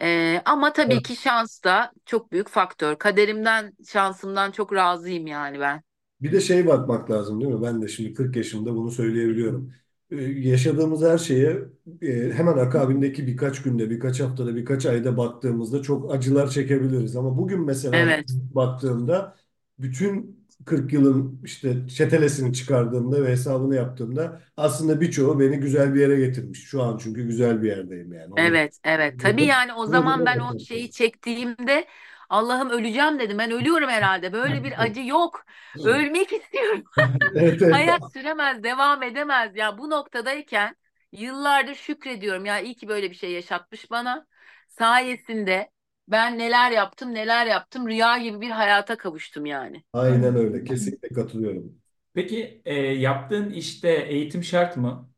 E, 0.03 0.43
ama 0.45 0.73
tabii 0.73 1.03
Evet. 1.03 1.05
ki 1.05 1.17
şans 1.17 1.65
da 1.65 1.93
çok 2.07 2.33
büyük 2.33 2.49
faktör. 2.49 2.99
Kaderimden, 2.99 3.73
şansımdan 3.89 4.51
çok 4.53 4.75
razıyım 4.75 5.27
yani 5.27 5.61
ben. 5.61 5.83
Bir 6.21 6.33
de 6.33 6.41
şey 6.41 6.67
bakmak 6.67 7.11
lazım 7.11 7.41
değil 7.41 7.53
mi? 7.53 7.63
Ben 7.63 7.83
de 7.83 7.89
şimdi 7.89 8.15
40 8.15 8.37
yaşımda 8.37 8.75
bunu 8.77 8.91
söyleyebiliyorum. 8.91 9.75
Ee, 10.11 10.17
yaşadığımız 10.23 11.03
her 11.03 11.19
şeye 11.19 11.59
e, 12.03 12.33
hemen 12.33 12.53
akabindeki 12.59 13.27
birkaç 13.27 13.63
günde, 13.63 13.91
birkaç 13.91 14.21
haftada, 14.21 14.57
birkaç 14.57 14.87
ayda 14.87 15.17
baktığımızda 15.17 15.83
çok 15.83 16.15
acılar 16.15 16.51
çekebiliriz. 16.51 17.17
Ama 17.17 17.39
bugün 17.39 17.61
mesela 17.65 17.97
Evet, 17.99 18.29
baktığımda 18.33 19.37
bütün 19.79 20.45
40 20.65 20.93
yılın 20.93 21.41
işte 21.45 21.89
çetelesini 21.89 22.53
çıkardığımda 22.55 23.23
ve 23.25 23.29
hesabını 23.31 23.75
yaptığımda 23.75 24.41
aslında 24.57 25.01
birçoğu 25.01 25.41
beni 25.41 25.57
güzel 25.61 25.95
bir 25.95 26.01
yere 26.01 26.17
getirmiş. 26.17 26.65
Şu 26.65 26.83
an 26.83 26.99
çünkü 26.99 27.27
güzel 27.27 27.63
bir 27.63 27.69
yerdeyim 27.69 28.13
yani. 28.13 28.35
Onu 28.35 28.41
evet, 28.47 28.79
evet. 28.85 29.21
Tabii 29.21 29.45
yani 29.45 29.73
o 29.75 29.87
zaman 29.87 30.27
ben 30.27 30.39
o 30.39 30.59
şeyi 30.59 30.91
çektiğimde 30.91 31.87
Allah'ım 32.35 32.71
öleceğim 32.71 33.19
dedim. 33.19 33.39
Ben 33.39 33.51
ölüyorum 33.51 33.89
herhalde. 33.89 34.33
Böyle 34.33 34.65
bir 34.65 34.83
acı 34.83 35.01
yok. 35.01 35.45
Ölmek 35.83 36.33
istiyorum. 36.33 36.85
Evet, 37.35 37.63
evet. 37.63 37.77
Hayat 37.77 38.13
süremez, 38.13 38.63
devam 38.63 39.03
edemez. 39.03 39.57
Ya 39.57 39.79
bu 39.79 39.91
noktadayken 39.91 40.77
yıllardır 41.13 41.75
şükrediyorum. 41.75 42.45
Ya 42.47 42.61
iyi 42.61 42.75
ki 42.77 42.89
böyle 42.89 43.11
bir 43.11 43.17
şey 43.17 43.33
yaşatmış 43.33 43.91
bana. 43.91 44.27
Sayesinde 44.69 45.71
ben 46.09 46.39
neler 46.39 46.71
yaptım, 46.71 47.15
neler 47.15 47.47
yaptım. 47.47 47.89
Rüya 47.89 48.19
gibi 48.19 48.41
bir 48.41 48.51
hayata 48.51 48.97
kavuştum 48.97 49.47
yani. 49.47 49.85
Aynen 49.93 50.37
öyle. 50.37 50.65
Kesinlikle 50.65 51.09
katılıyorum. 51.09 51.83
Peki 52.15 52.63
e, 52.65 52.75
yaptığın 52.75 53.51
işte 53.51 53.89
eğitim 53.91 54.45
şart 54.45 54.77
mı? 54.77 55.11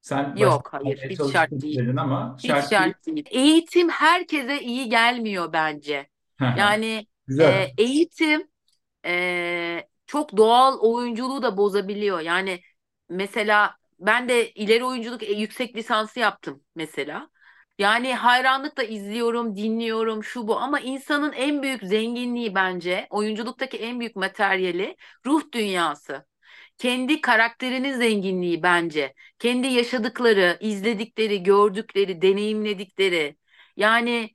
Sen 0.00 0.36
Yok, 0.36 0.68
hayır, 0.72 0.98
hiç 1.10 1.24
şart 1.32 1.50
değil. 1.60 1.86
ama 1.98 2.38
Hiç 2.42 2.46
şart 2.46 2.78
değil. 2.78 2.94
şart 2.94 3.06
değil. 3.06 3.24
Eğitim 3.30 3.88
herkese 3.88 4.60
iyi 4.62 4.88
gelmiyor 4.88 5.52
bence. 5.52 6.08
Yani 6.54 7.06
Güzel. 7.26 7.66
e, 7.66 7.74
eğitim 7.78 8.48
e, 9.06 9.88
çok 10.06 10.36
doğal 10.36 10.78
oyunculuğu 10.80 11.42
da 11.42 11.56
bozabiliyor. 11.56 12.20
Yani 12.20 12.60
mesela 13.08 13.76
ben 14.00 14.28
de 14.28 14.50
ileri 14.52 14.84
oyunculuk 14.84 15.22
e, 15.22 15.32
yüksek 15.32 15.76
lisansı 15.76 16.20
yaptım 16.20 16.64
mesela. 16.74 17.30
Yani 17.78 18.14
hayranlıkla 18.14 18.82
izliyorum, 18.82 19.56
dinliyorum 19.56 20.24
şu 20.24 20.48
bu 20.48 20.58
ama 20.58 20.80
insanın 20.80 21.32
en 21.32 21.62
büyük 21.62 21.82
zenginliği 21.82 22.54
bence 22.54 23.06
oyunculuktaki 23.10 23.76
en 23.78 24.00
büyük 24.00 24.16
materyali 24.16 24.96
ruh 25.26 25.42
dünyası. 25.52 26.26
Kendi 26.78 27.20
karakterinin 27.20 27.92
zenginliği 27.98 28.62
bence. 28.62 29.14
Kendi 29.38 29.66
yaşadıkları, 29.66 30.56
izledikleri, 30.60 31.42
gördükleri, 31.42 32.22
deneyimledikleri. 32.22 33.36
Yani 33.76 34.30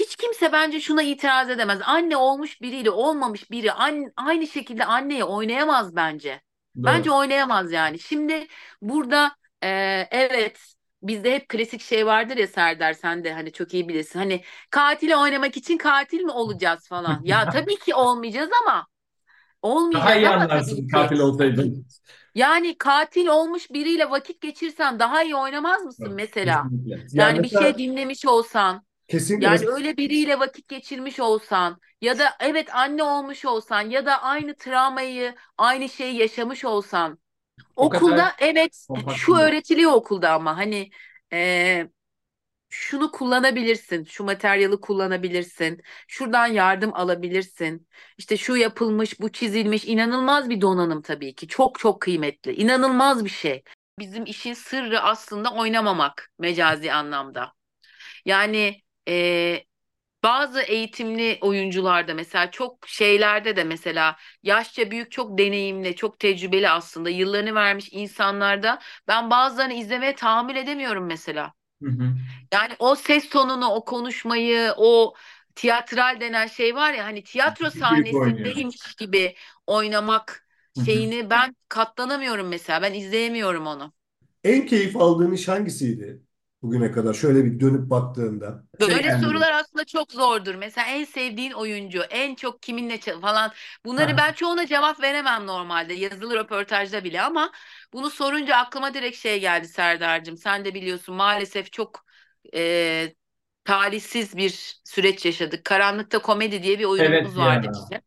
hiç 0.00 0.16
kimse 0.16 0.52
bence 0.52 0.80
şuna 0.80 1.02
itiraz 1.02 1.50
edemez. 1.50 1.80
Anne 1.84 2.16
olmuş 2.16 2.60
biriyle 2.62 2.90
olmamış 2.90 3.50
biri 3.50 3.72
an- 3.72 4.12
aynı 4.16 4.46
şekilde 4.46 4.84
anneye 4.84 5.24
oynayamaz 5.24 5.96
bence. 5.96 6.42
Bence 6.84 7.10
Doğru. 7.10 7.12
oynayamaz 7.12 7.72
yani. 7.72 7.98
Şimdi 7.98 8.46
burada 8.82 9.36
e, 9.62 9.68
evet 10.10 10.74
bizde 11.02 11.34
hep 11.34 11.48
klasik 11.48 11.80
şey 11.80 12.06
vardır 12.06 12.36
ya 12.36 12.46
Serdar 12.46 12.92
sen 12.92 13.24
de 13.24 13.32
hani 13.32 13.52
çok 13.52 13.74
iyi 13.74 13.88
bilirsin. 13.88 14.18
Hani 14.18 14.42
katili 14.70 15.16
oynamak 15.16 15.56
için 15.56 15.78
katil 15.78 16.20
mi 16.20 16.30
olacağız 16.32 16.88
falan. 16.88 17.24
Ya 17.24 17.48
tabii 17.48 17.78
ki 17.78 17.94
olmayacağız 17.94 18.50
ama 18.62 18.86
Daha 19.94 20.14
olmayacağız 20.14 20.16
iyi 20.16 20.28
ama 20.28 20.48
anlarsın 20.48 20.86
tabii 20.86 20.88
ki. 20.88 20.92
katil 20.92 21.18
olsaydın. 21.18 21.86
Yani 22.34 22.78
katil 22.78 23.26
olmuş 23.26 23.70
biriyle 23.70 24.10
vakit 24.10 24.40
geçirsen 24.40 24.98
daha 24.98 25.22
iyi 25.22 25.36
oynamaz 25.36 25.82
mısın 25.84 26.12
Evet, 26.12 26.14
mesela? 26.14 26.70
kesinlikle. 26.70 27.06
Yani 27.12 27.34
Yani 27.34 27.42
bir 27.42 27.48
şey 27.48 27.78
mesela 27.78 27.78
dinlemiş 27.78 28.26
olsan. 28.26 28.85
Kesinlikle 29.08 29.46
Yani 29.46 29.66
öyle 29.68 29.96
biriyle 29.96 30.38
vakit 30.38 30.68
geçirmiş 30.68 31.20
olsan 31.20 31.80
ya 32.00 32.18
da 32.18 32.24
evet 32.40 32.74
anne 32.74 33.02
olmuş 33.02 33.44
olsan 33.44 33.90
ya 33.90 34.06
da 34.06 34.22
aynı 34.22 34.56
travmayı, 34.56 35.34
aynı 35.58 35.88
şeyi 35.88 36.16
yaşamış 36.16 36.64
olsan 36.64 37.18
O 37.76 37.84
okulda 37.86 38.32
evet 38.38 38.86
şu 39.16 39.34
öğretiliyor 39.36 39.92
okulda 39.92 40.32
ama 40.32 40.56
hani 40.56 40.90
e, 41.32 41.88
şunu 42.68 43.10
kullanabilirsin, 43.10 44.04
şu 44.04 44.24
materyali 44.24 44.80
kullanabilirsin, 44.80 45.82
şuradan 46.08 46.46
yardım 46.46 46.94
alabilirsin. 46.94 47.88
İşte 48.18 48.36
şu 48.36 48.56
yapılmış, 48.56 49.20
bu 49.20 49.32
çizilmiş, 49.32 49.84
inanılmaz 49.84 50.50
bir 50.50 50.60
donanım 50.60 51.02
tabii 51.02 51.34
ki. 51.34 51.48
Çok 51.48 51.78
çok 51.78 52.00
kıymetli, 52.00 52.54
inanılmaz 52.54 53.24
bir 53.24 53.30
şey. 53.30 53.62
Bizim 53.98 54.24
işin 54.24 54.54
sırrı 54.54 55.00
aslında 55.00 55.54
oynamamak 55.54 56.30
mecazi 56.38 56.92
anlamda. 56.92 57.52
Yani 58.24 58.82
e, 59.08 59.64
bazı 60.24 60.62
eğitimli 60.62 61.38
oyuncularda 61.42 62.14
mesela 62.14 62.50
çok 62.50 62.88
şeylerde 62.88 63.56
de 63.56 63.64
mesela 63.64 64.16
yaşça 64.42 64.90
büyük 64.90 65.12
çok 65.12 65.38
deneyimli 65.38 65.96
çok 65.96 66.18
tecrübeli 66.20 66.70
aslında 66.70 67.10
yıllarını 67.10 67.54
vermiş 67.54 67.88
insanlarda 67.92 68.80
ben 69.08 69.30
bazılarını 69.30 69.74
izlemeye 69.74 70.14
tahammül 70.14 70.56
edemiyorum 70.56 71.06
mesela. 71.06 71.54
Hı 71.82 71.88
hı. 71.90 72.14
Yani 72.52 72.72
o 72.78 72.94
ses 72.96 73.28
tonunu 73.28 73.66
o 73.70 73.84
konuşmayı 73.84 74.72
o 74.76 75.14
tiyatral 75.54 76.20
denen 76.20 76.46
şey 76.46 76.74
var 76.74 76.92
ya 76.94 77.04
hani 77.04 77.24
tiyatro 77.24 77.70
sahnesindeymiş 77.70 78.94
gibi 78.96 79.36
oynamak 79.66 80.46
Hı 80.76 80.80
hı. 80.80 80.86
şeyini 80.86 81.30
ben 81.30 81.56
katlanamıyorum 81.68 82.48
mesela 82.48 82.82
ben 82.82 82.94
izleyemiyorum 82.94 83.66
onu. 83.66 83.92
En 84.44 84.66
keyif 84.66 84.96
aldığın 84.96 85.32
iş 85.32 85.48
hangisiydi 85.48 86.22
bugüne 86.62 86.92
kadar? 86.92 87.14
Şöyle 87.14 87.44
bir 87.44 87.60
dönüp 87.60 87.90
baktığında. 87.90 88.64
Böyle 88.80 89.12
Şey 89.12 89.12
sorular 89.12 89.52
aslında 89.52 89.84
çok 89.84 90.12
zordur. 90.12 90.54
Mesela 90.54 90.86
en 90.88 91.04
sevdiğin 91.04 91.50
oyuncu, 91.52 92.02
en 92.02 92.34
çok 92.34 92.62
kiminle 92.62 92.98
falan. 93.20 93.52
Bunları 93.84 94.16
Ha. 94.16 94.16
ben 94.16 94.32
çoğuna 94.32 94.66
cevap 94.66 95.00
veremem 95.02 95.46
normalde 95.46 95.94
yazılı 95.94 96.34
röportajda 96.36 97.04
bile 97.04 97.22
ama 97.22 97.52
bunu 97.92 98.10
sorunca 98.10 98.56
aklıma 98.56 98.94
direkt 98.94 99.16
şey 99.18 99.40
geldi 99.40 99.68
Serdar'cığım. 99.68 100.36
Sen 100.36 100.64
de 100.64 100.74
biliyorsun 100.74 101.14
maalesef 101.14 101.72
çok 101.72 102.04
e, 102.54 103.14
talihsiz 103.64 104.36
bir 104.36 104.80
süreç 104.84 105.24
yaşadık. 105.26 105.64
Karanlıkta 105.64 106.18
Komedi 106.22 106.62
diye 106.62 106.78
bir 106.78 106.84
oyunumuz 106.84 107.36
Evet 107.36 107.36
vardı 107.36 107.66
ya. 107.66 107.72
işte. 107.72 108.02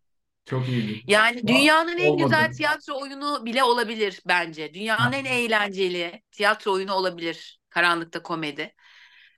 Çok 0.45 0.69
iyiydi. 0.69 1.03
Yani 1.07 1.47
dünyanın 1.47 1.97
en 1.97 2.17
Olmadı. 2.17 2.17
güzel 2.17 2.51
tiyatro 2.51 3.01
oyunu 3.01 3.45
bile 3.45 3.63
olabilir 3.63 4.21
bence. 4.27 4.73
Dünyanın 4.73 5.13
en 5.13 5.25
eğlenceli 5.25 6.21
tiyatro 6.31 6.71
oyunu 6.73 6.93
olabilir 6.93 7.58
Karanlıkta 7.69 8.23
Komedi. 8.23 8.75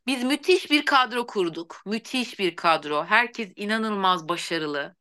Biz 0.07 0.23
müthiş 0.23 0.71
bir 0.71 0.85
kadro 0.85 1.27
kurduk. 1.27 1.81
Müthiş 1.85 2.39
bir 2.39 2.55
kadro. 2.55 3.05
Herkes 3.05 3.49
inanılmaz 3.55 4.29
başarılı. 4.29 4.95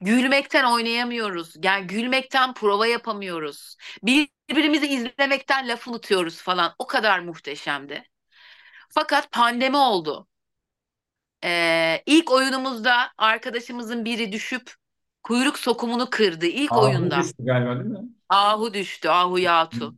Gülmekten 0.00 0.64
oynayamıyoruz. 0.64 1.54
Yani 1.62 1.86
gülmekten 1.86 2.54
prova 2.54 2.86
yapamıyoruz. 2.86 3.76
Birbirimizi 4.02 4.86
izlemekten 4.86 5.68
laf 5.68 5.88
unutuyoruz 5.88 6.42
falan. 6.42 6.74
O 6.78 6.86
kadar 6.86 7.18
muhteşemdi. 7.18 8.04
Fakat 8.88 9.32
pandemi 9.32 9.76
oldu. 9.76 10.26
Ee, 11.44 12.02
ilk 12.06 12.30
oyunumuzda 12.30 13.12
arkadaşımızın 13.18 14.04
biri 14.04 14.32
düşüp 14.32 14.74
kuyruk 15.22 15.58
sokumunu 15.58 16.10
kırdı. 16.10 16.46
İlk 16.46 16.72
Ahu 16.72 16.80
oyunda. 16.80 17.18
düştü 17.20 17.36
galiba 17.38 17.74
değil 17.74 17.90
mi? 17.90 18.08
Ahu 18.28 18.74
düştü. 18.74 19.08
Ahu 19.08 19.38
Yatu. 19.38 19.94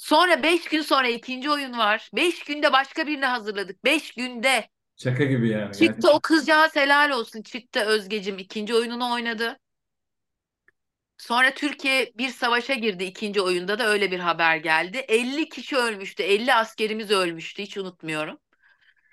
Sonra 0.00 0.42
beş 0.42 0.64
gün 0.64 0.82
sonra 0.82 1.08
ikinci 1.08 1.50
oyun 1.50 1.78
var. 1.78 2.10
Beş 2.16 2.44
günde 2.44 2.72
başka 2.72 3.06
birini 3.06 3.26
hazırladık. 3.26 3.84
Beş 3.84 4.12
günde. 4.12 4.68
Şaka 4.96 5.24
gibi 5.24 5.48
yani. 5.48 5.76
Çıktı 5.76 6.10
o 6.10 6.20
kızcağız 6.20 6.76
helal 6.76 7.10
olsun. 7.10 7.42
Çıktı 7.42 7.80
Özgecim 7.80 8.38
ikinci 8.38 8.74
oyununu 8.74 9.12
oynadı. 9.12 9.58
Sonra 11.18 11.54
Türkiye 11.54 12.12
bir 12.18 12.28
savaşa 12.28 12.74
girdi 12.74 13.04
ikinci 13.04 13.40
oyunda 13.40 13.78
da 13.78 13.86
öyle 13.86 14.10
bir 14.10 14.18
haber 14.18 14.56
geldi. 14.56 14.96
50 14.96 15.48
kişi 15.48 15.76
ölmüştü. 15.76 16.22
50 16.22 16.54
askerimiz 16.54 17.10
ölmüştü. 17.10 17.62
Hiç 17.62 17.76
unutmuyorum. 17.76 18.38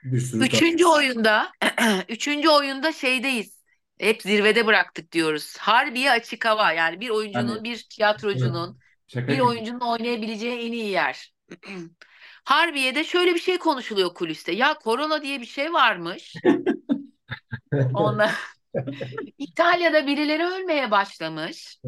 Bir 0.04 0.20
sürü 0.20 0.46
Üçüncü 0.46 0.86
oyunda 0.86 1.52
üçüncü 2.10 2.50
oyunda 2.50 2.92
şeydeyiz. 2.92 3.58
Hep 4.00 4.22
zirvede 4.22 4.66
bıraktık 4.66 5.12
diyoruz. 5.12 5.58
Harbiye 5.58 6.12
açık 6.12 6.46
hava. 6.46 6.72
Yani 6.72 7.00
bir 7.02 7.10
oyuncunun, 7.10 7.48
Hani- 7.48 7.64
bir 7.64 7.84
tiyatrocunun, 7.90 8.80
Şaka 9.08 9.28
bir 9.28 9.34
gibi. 9.34 9.44
oyuncunun 9.44 9.80
oynayabileceği 9.80 10.60
en 10.60 10.72
iyi 10.72 10.90
yer. 10.90 11.34
Harbiye'de 12.44 13.04
şöyle 13.04 13.34
bir 13.36 13.40
şey 13.40 13.58
konuşuluyor 13.58 14.14
kuliste. 14.14 14.52
Ya 14.52 14.74
korona 14.74 15.22
diye 15.22 15.42
bir 15.42 15.46
şey 15.46 15.74
varmış. 15.74 16.34
Ondan 17.94 18.30
İtalya'da 19.38 20.08
birileri 20.08 20.46
ölmeye 20.46 20.92
başlamış. 20.92 21.80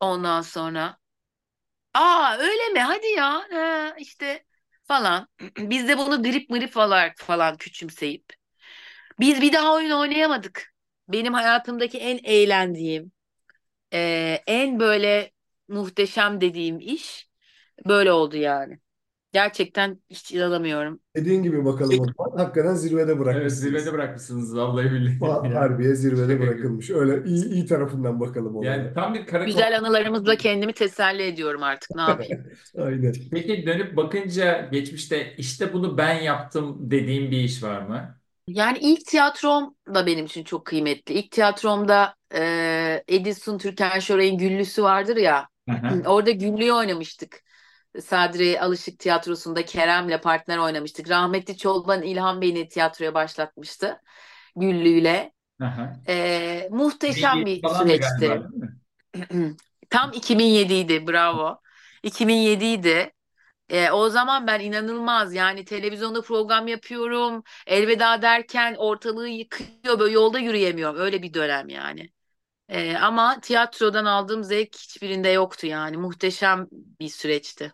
Ondan 0.00 0.40
sonra 0.40 0.96
aa 1.94 2.36
öyle 2.38 2.68
mi? 2.68 2.80
Hadi 2.80 3.06
ya. 3.06 3.42
Ha, 3.52 3.94
işte 3.98 4.44
falan. 4.84 5.28
Biz 5.58 5.88
de 5.88 5.98
bunu 5.98 6.22
grip 6.22 6.50
mırip 6.50 6.76
olarak 6.76 7.18
falan 7.18 7.56
küçümseyip. 7.56 8.24
Biz 9.20 9.40
bir 9.42 9.52
daha 9.52 9.74
oyun 9.74 9.90
oynayamadık. 9.90 10.74
Benim 11.08 11.34
hayatımdaki 11.34 11.98
en 11.98 12.20
eğlendiğim, 12.24 13.12
e, 13.92 14.42
en 14.46 14.80
böyle 14.80 15.30
muhteşem 15.68 16.40
dediğim 16.40 16.80
iş 16.80 17.30
böyle 17.86 18.12
oldu 18.12 18.36
yani. 18.36 18.80
Gerçekten 19.32 20.02
hiç 20.10 20.32
inanamıyorum. 20.32 21.00
Dediğin 21.16 21.42
gibi 21.42 21.64
bakalım 21.64 22.00
o 22.00 22.06
zaman. 22.06 22.36
Hakikaten 22.38 22.74
zirvede 22.74 23.18
Evet 23.30 23.52
bırakmışsınız. 23.52 23.60
zirvede 23.60 23.92
bırakmışsınız 23.92 24.56
vallahi 24.56 24.92
billahi. 24.92 25.18
Yani. 25.20 25.54
Harbiye 25.54 25.94
zirvede 25.94 26.38
Şaka 26.38 26.46
gibi. 26.46 26.48
bırakılmış. 26.48 26.90
Öyle 26.90 27.28
iyi, 27.30 27.44
iyi 27.44 27.66
tarafından 27.66 28.20
bakalım 28.20 28.56
olaya. 28.56 28.76
Yani 28.76 28.94
tam 28.94 29.14
bir 29.14 29.26
kara 29.26 29.44
Güzel 29.44 29.78
anılarımızla 29.78 30.36
kendimi 30.36 30.72
teselli 30.72 31.22
ediyorum 31.22 31.62
artık. 31.62 31.94
Ne 31.94 32.02
yapayım? 32.02 32.38
Aynen. 32.78 33.12
Peki 33.30 33.66
dönüp 33.66 33.96
bakınca 33.96 34.68
geçmişte 34.72 35.34
işte 35.36 35.72
bunu 35.72 35.98
ben 35.98 36.14
yaptım 36.22 36.90
dediğim 36.90 37.30
bir 37.30 37.38
iş 37.38 37.62
var 37.62 37.82
mı? 37.82 38.18
Yani 38.48 38.78
ilk 38.78 39.06
tiyatrom 39.06 39.74
da 39.94 40.06
benim 40.06 40.26
için 40.26 40.44
çok 40.44 40.66
kıymetli. 40.66 41.14
İlk 41.14 41.30
tiyatromda 41.30 42.14
e, 42.34 43.04
Edison 43.08 43.58
Türkan 43.58 43.98
Şoray'ın 43.98 44.38
Güllüsü 44.38 44.82
vardır 44.82 45.16
ya. 45.16 45.48
Orada 46.06 46.30
Güllü'yü 46.30 46.72
oynamıştık. 46.72 47.42
Sadri 48.00 48.60
Alışık 48.60 48.98
Tiyatrosu'nda 48.98 49.64
Kerem'le 49.64 50.20
partner 50.20 50.58
oynamıştık. 50.58 51.10
Rahmetli 51.10 51.56
Çolban 51.56 52.02
İlhan 52.02 52.40
beni 52.40 52.68
tiyatroya 52.68 53.14
başlatmıştı. 53.14 54.00
Güllü'yle. 54.56 55.32
Hı 55.60 55.66
hı. 55.66 55.90
E, 56.08 56.68
muhteşem 56.70 57.46
bir 57.46 57.62
süreçti. 57.68 58.26
galiba? 58.26 58.48
Tam 59.90 60.12
2007 60.12 60.74
idi 60.74 61.06
bravo. 61.06 61.60
2007 62.02 62.64
idi. 62.64 63.12
E, 63.68 63.90
o 63.90 64.08
zaman 64.08 64.46
ben 64.46 64.60
inanılmaz 64.60 65.34
yani 65.34 65.64
televizyonda 65.64 66.22
program 66.22 66.68
yapıyorum. 66.68 67.42
Elveda 67.66 68.22
derken 68.22 68.74
ortalığı 68.78 69.28
yıkıyor 69.28 69.98
böyle 69.98 70.12
yolda 70.12 70.38
yürüyemiyorum. 70.38 71.00
Öyle 71.00 71.22
bir 71.22 71.34
dönem 71.34 71.68
yani. 71.68 72.10
E, 72.68 72.96
ama 72.96 73.40
tiyatrodan 73.40 74.04
aldığım 74.04 74.44
zevk 74.44 74.74
hiçbirinde 74.76 75.28
yoktu 75.28 75.66
yani. 75.66 75.96
Muhteşem 75.96 76.68
bir 76.72 77.08
süreçti. 77.08 77.72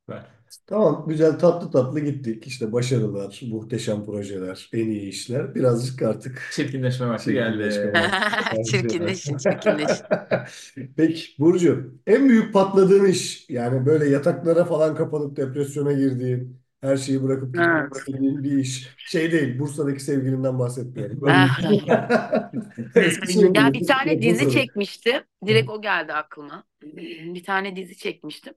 Süper. 0.00 0.26
Tamam, 0.66 1.04
güzel 1.08 1.38
tatlı 1.38 1.70
tatlı 1.70 2.00
gittik. 2.00 2.46
İşte 2.46 2.72
başarılar, 2.72 3.40
muhteşem 3.50 4.04
projeler, 4.04 4.68
en 4.72 4.86
iyi 4.90 5.08
işler. 5.08 5.54
Birazcık 5.54 6.02
artık 6.02 6.42
Çirkinleşme 6.50 7.08
vakti 7.08 7.32
geldi. 7.32 7.62
çirkinleşme 7.70 7.92
vakti. 7.94 8.24
Çirkinleşin, 8.70 9.36
çirkinleşin. 9.36 10.06
Peki 10.96 11.38
Burcu, 11.38 11.94
en 12.06 12.28
büyük 12.28 12.52
patladığın 12.52 13.04
iş 13.06 13.50
yani 13.50 13.86
böyle 13.86 14.08
yataklara 14.10 14.64
falan 14.64 14.94
kapanıp 14.96 15.36
depresyona 15.36 15.92
girdiğin, 15.92 16.63
her 16.84 16.96
şeyi 16.96 17.22
bırakıp 17.22 17.56
Evet. 17.58 17.92
gittiğin 18.06 18.44
bir 18.44 18.58
iş. 18.58 18.88
Şey 18.96 19.32
değil, 19.32 19.58
Bursa'daki 19.58 20.00
sevgilinden 20.00 20.58
bahsetmiyorum. 20.58 21.20
Böyle- 21.20 21.34
Ah. 21.34 21.60
Eski 22.96 23.32
sevgili, 23.32 23.58
Ya 23.58 23.72
bir 23.72 23.86
tane 23.86 24.22
dizi 24.22 24.44
Bursa'da. 24.46 24.50
çekmiştim. 24.50 25.22
Direkt 25.46 25.70
o 25.70 25.82
geldi 25.82 26.12
aklıma. 26.12 26.64
Bir 27.34 27.44
tane 27.44 27.76
dizi 27.76 27.96
çekmiştim. 27.96 28.54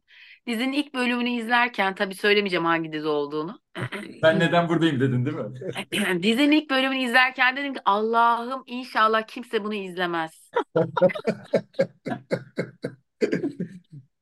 Dizinin 0.47 0.73
ilk 0.73 0.93
bölümünü 0.95 1.29
izlerken 1.29 1.95
tabii 1.95 2.15
söylemeyeceğim 2.15 2.65
hangi 2.65 2.91
dizi 2.93 3.07
olduğunu. 3.07 3.59
Ben 4.23 4.39
neden 4.39 4.69
buradayım 4.69 4.99
dedin 4.99 5.25
değil 5.25 5.37
mi? 5.37 6.23
Dizinin 6.23 6.51
ilk 6.51 6.69
bölümünü 6.69 7.03
izlerken 7.03 7.57
dedim 7.57 7.73
ki 7.73 7.79
Allah'ım 7.85 8.63
inşallah 8.67 9.27
kimse 9.27 9.63
bunu 9.63 9.73
izlemez. 9.73 10.51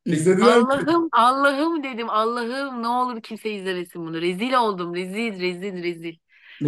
İzlediler 0.05 0.59
mi? 0.61 0.67
Allah'ım 0.69 1.09
Allah'ım 1.11 1.83
dedim 1.83 2.09
Allah'ım 2.09 2.83
ne 2.83 2.87
olur 2.87 3.21
kimse 3.21 3.51
izlemesin 3.51 4.07
bunu. 4.07 4.21
Rezil 4.21 4.53
oldum 4.53 4.95
rezil 4.95 5.41
rezil 5.41 5.83
rezil. 5.83 6.15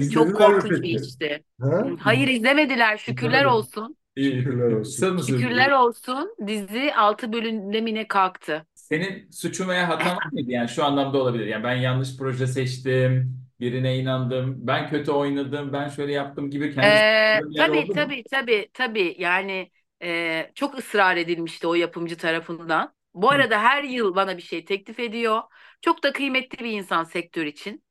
Çok 0.10 0.34
İzlediler 0.34 0.50
mi 0.56 0.64
korkunç 0.64 0.84
bir 0.84 0.90
peki? 0.90 1.00
işti. 1.00 1.44
Ha? 1.62 1.92
Hayır 2.00 2.28
izlemediler 2.28 2.98
şükürler 2.98 3.46
İzlemedi. 3.46 3.46
olsun. 3.46 3.98
İyi. 4.16 4.42
Şükürler 4.42 4.72
olsun. 4.72 4.92
Sen 5.00 5.14
mi 5.16 5.24
Şükürler 5.26 5.72
söylüyorsun? 5.72 5.72
olsun 5.72 6.36
dizi 6.48 6.94
6 6.96 7.34
bölümde 7.34 7.82
mi 7.82 7.94
ne 7.96 8.08
kalktı. 8.08 8.68
Senin 8.74 9.30
suçun 9.32 9.68
veya 9.70 9.90
hatan 9.90 10.16
var 10.18 10.26
mıydı? 10.32 10.52
Yani 10.52 10.70
şu 10.70 10.84
anlamda 10.86 11.18
olabilir. 11.22 11.46
Yani 11.48 11.64
ben 11.64 11.76
yanlış 11.76 12.18
proje 12.18 12.48
seçtim, 12.48 13.40
birine 13.60 13.98
inandım, 14.00 14.68
ben 14.68 14.90
kötü 14.90 15.12
oynadım, 15.12 15.74
ben 15.74 15.90
şöyle 15.90 16.12
yaptım 16.14 16.50
gibi 16.52 16.74
kendi 16.76 16.98
Ee, 16.98 17.00
suçladığın 17.00 17.52
yer 17.52 17.68
tabii 17.68 17.70
oldu 17.70 17.96
mu? 17.96 18.12
tabii 18.12 18.24
tabii 18.32 18.70
tabii 18.74 19.16
yani 19.20 19.72
e, 20.04 20.52
çok 20.56 20.78
ısrar 20.80 21.18
edilmişti 21.18 21.68
o 21.68 21.76
yapımcı 21.76 22.18
tarafından. 22.18 22.94
Bu 23.22 23.32
arada 23.32 23.60
her 23.64 23.84
yıl 23.84 24.16
bana 24.16 24.38
bir 24.38 24.42
şey 24.42 24.66
teklif 24.66 25.00
ediyor. 25.00 25.42
Çok 25.82 26.04
da 26.04 26.14
kıymetli 26.14 26.66
bir 26.66 26.72
insan 26.72 27.04
sektör 27.04 27.46
için. 27.46 27.84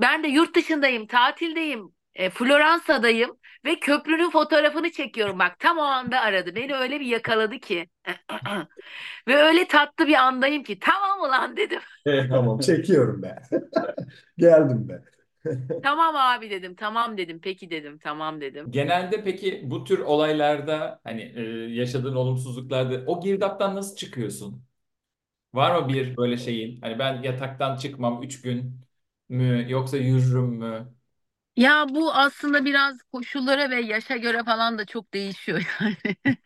Ben 0.00 0.24
de 0.24 0.28
yurt 0.28 0.56
dışındayım, 0.56 1.06
tatildeyim, 1.06 1.94
e, 2.14 2.30
Floransa'dayım 2.30 3.38
ve 3.64 3.80
köprünün 3.80 4.30
fotoğrafını 4.30 4.92
çekiyorum. 4.92 5.38
Bak 5.38 5.58
tam 5.58 5.78
o 5.78 5.82
anda 5.82 6.20
aradı. 6.20 6.54
Beni 6.54 6.74
öyle 6.74 7.00
bir 7.00 7.06
yakaladı 7.06 7.58
ki. 7.60 7.88
Ve 9.28 9.36
öyle 9.36 9.68
tatlı 9.68 10.06
bir 10.08 10.14
andayım 10.14 10.62
ki 10.62 10.78
tamam 10.78 11.20
ulan 11.20 11.56
dedim. 11.56 11.80
Tamam 12.30 12.58
çekiyorum 12.58 13.22
be. 13.22 13.42
Geldim 14.38 14.88
be. 14.88 15.02
Tamam 15.82 16.16
abi 16.16 16.50
dedim. 16.50 16.74
Tamam 16.76 17.18
dedim. 17.18 17.40
Peki 17.40 17.70
dedim. 17.70 17.98
Tamam 17.98 18.40
dedim. 18.40 18.70
Genelde 18.70 19.24
peki 19.24 19.60
bu 19.70 19.84
tür 19.84 19.98
olaylarda 19.98 21.00
hani 21.04 21.22
e, 21.36 21.40
yaşadığın 21.74 22.14
olumsuzluklarda 22.14 23.04
o 23.06 23.20
girdaptan 23.20 23.74
nasıl 23.76 23.96
çıkıyorsun? 23.96 24.64
Var 25.54 25.80
mı 25.82 25.88
bir 25.88 26.18
böyle 26.18 26.38
şeyin? 26.38 26.80
Hani 26.82 26.98
ben 27.00 27.22
yataktan 27.22 27.76
çıkmam 27.76 28.22
3 28.22 28.42
gün 28.42 28.80
mü 29.28 29.66
yoksa 29.70 29.96
yürürüm 29.98 30.44
mü? 30.46 30.94
Ya 31.56 31.86
bu 31.88 32.12
aslında 32.14 32.64
biraz 32.64 33.02
koşullara 33.02 33.70
ve 33.70 33.80
yaşa 33.80 34.16
göre 34.16 34.44
falan 34.44 34.78
da 34.78 34.86
çok 34.86 35.14
değişiyor 35.14 35.62
yani. 35.80 35.96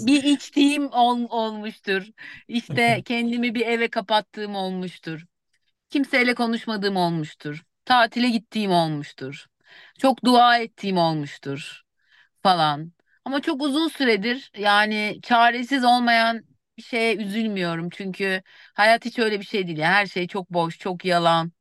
Bir 0.00 0.22
içtiğim 0.24 0.88
ol- 0.92 1.26
olmuştur. 1.30 2.06
İşte 2.48 3.02
kendimi 3.04 3.54
bir 3.54 3.66
eve 3.66 3.88
kapattığım 3.90 4.54
olmuştur. 4.54 5.26
Kimseyle 5.90 6.34
konuşmadığım 6.34 6.96
olmuştur. 6.96 7.64
Tatile 7.88 8.28
gittiğim 8.30 8.70
olmuştur. 8.72 9.46
Çok 9.98 10.24
dua 10.24 10.58
ettiğim 10.58 10.98
olmuştur 10.98 11.82
falan. 12.42 12.92
Ama 13.24 13.40
çok 13.42 13.62
uzun 13.62 13.88
süredir 13.88 14.52
yani 14.58 15.20
çaresiz 15.22 15.84
olmayan 15.84 16.42
bir 16.78 16.82
şeye 16.82 17.16
üzülmüyorum. 17.16 17.90
Çünkü 17.90 18.42
hayat 18.74 19.04
hiç 19.04 19.18
öyle 19.18 19.40
bir 19.40 19.44
şey 19.46 19.66
değil. 19.66 19.80
Her 19.80 20.06
şey 20.06 20.28
çok 20.28 20.50
boş, 20.50 20.78
çok 20.78 21.04
yalan. 21.04 21.52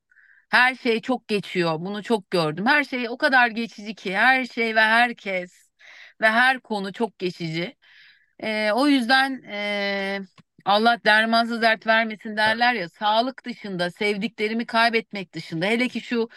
Her 0.50 0.76
şey 0.76 1.02
çok 1.02 1.28
geçiyor. 1.28 1.76
Bunu 1.82 2.04
çok 2.04 2.32
gördüm. 2.32 2.66
Her 2.68 2.84
şey 2.84 3.10
o 3.10 3.18
kadar 3.18 3.48
geçici 3.48 3.96
ki 3.96 4.18
her 4.18 4.46
şey 4.46 4.76
ve 4.76 4.82
herkes 4.82 5.70
ve 6.22 6.30
her 6.30 6.60
konu 6.62 6.94
çok 6.94 7.20
geçici. 7.20 7.78
Ee, 8.44 8.72
o 8.74 8.88
yüzden 8.88 9.44
ee, 9.50 10.22
Allah 10.68 11.00
dermansız 11.06 11.62
dert 11.62 11.88
vermesin 11.88 12.38
derler 12.38 12.74
ya. 12.74 12.90
Sağlık 12.90 13.46
dışında, 13.46 13.92
sevdiklerimi 13.92 14.66
kaybetmek 14.66 15.34
dışında. 15.34 15.66
Hele 15.66 15.88
ki 15.90 16.02
şu 16.02 16.30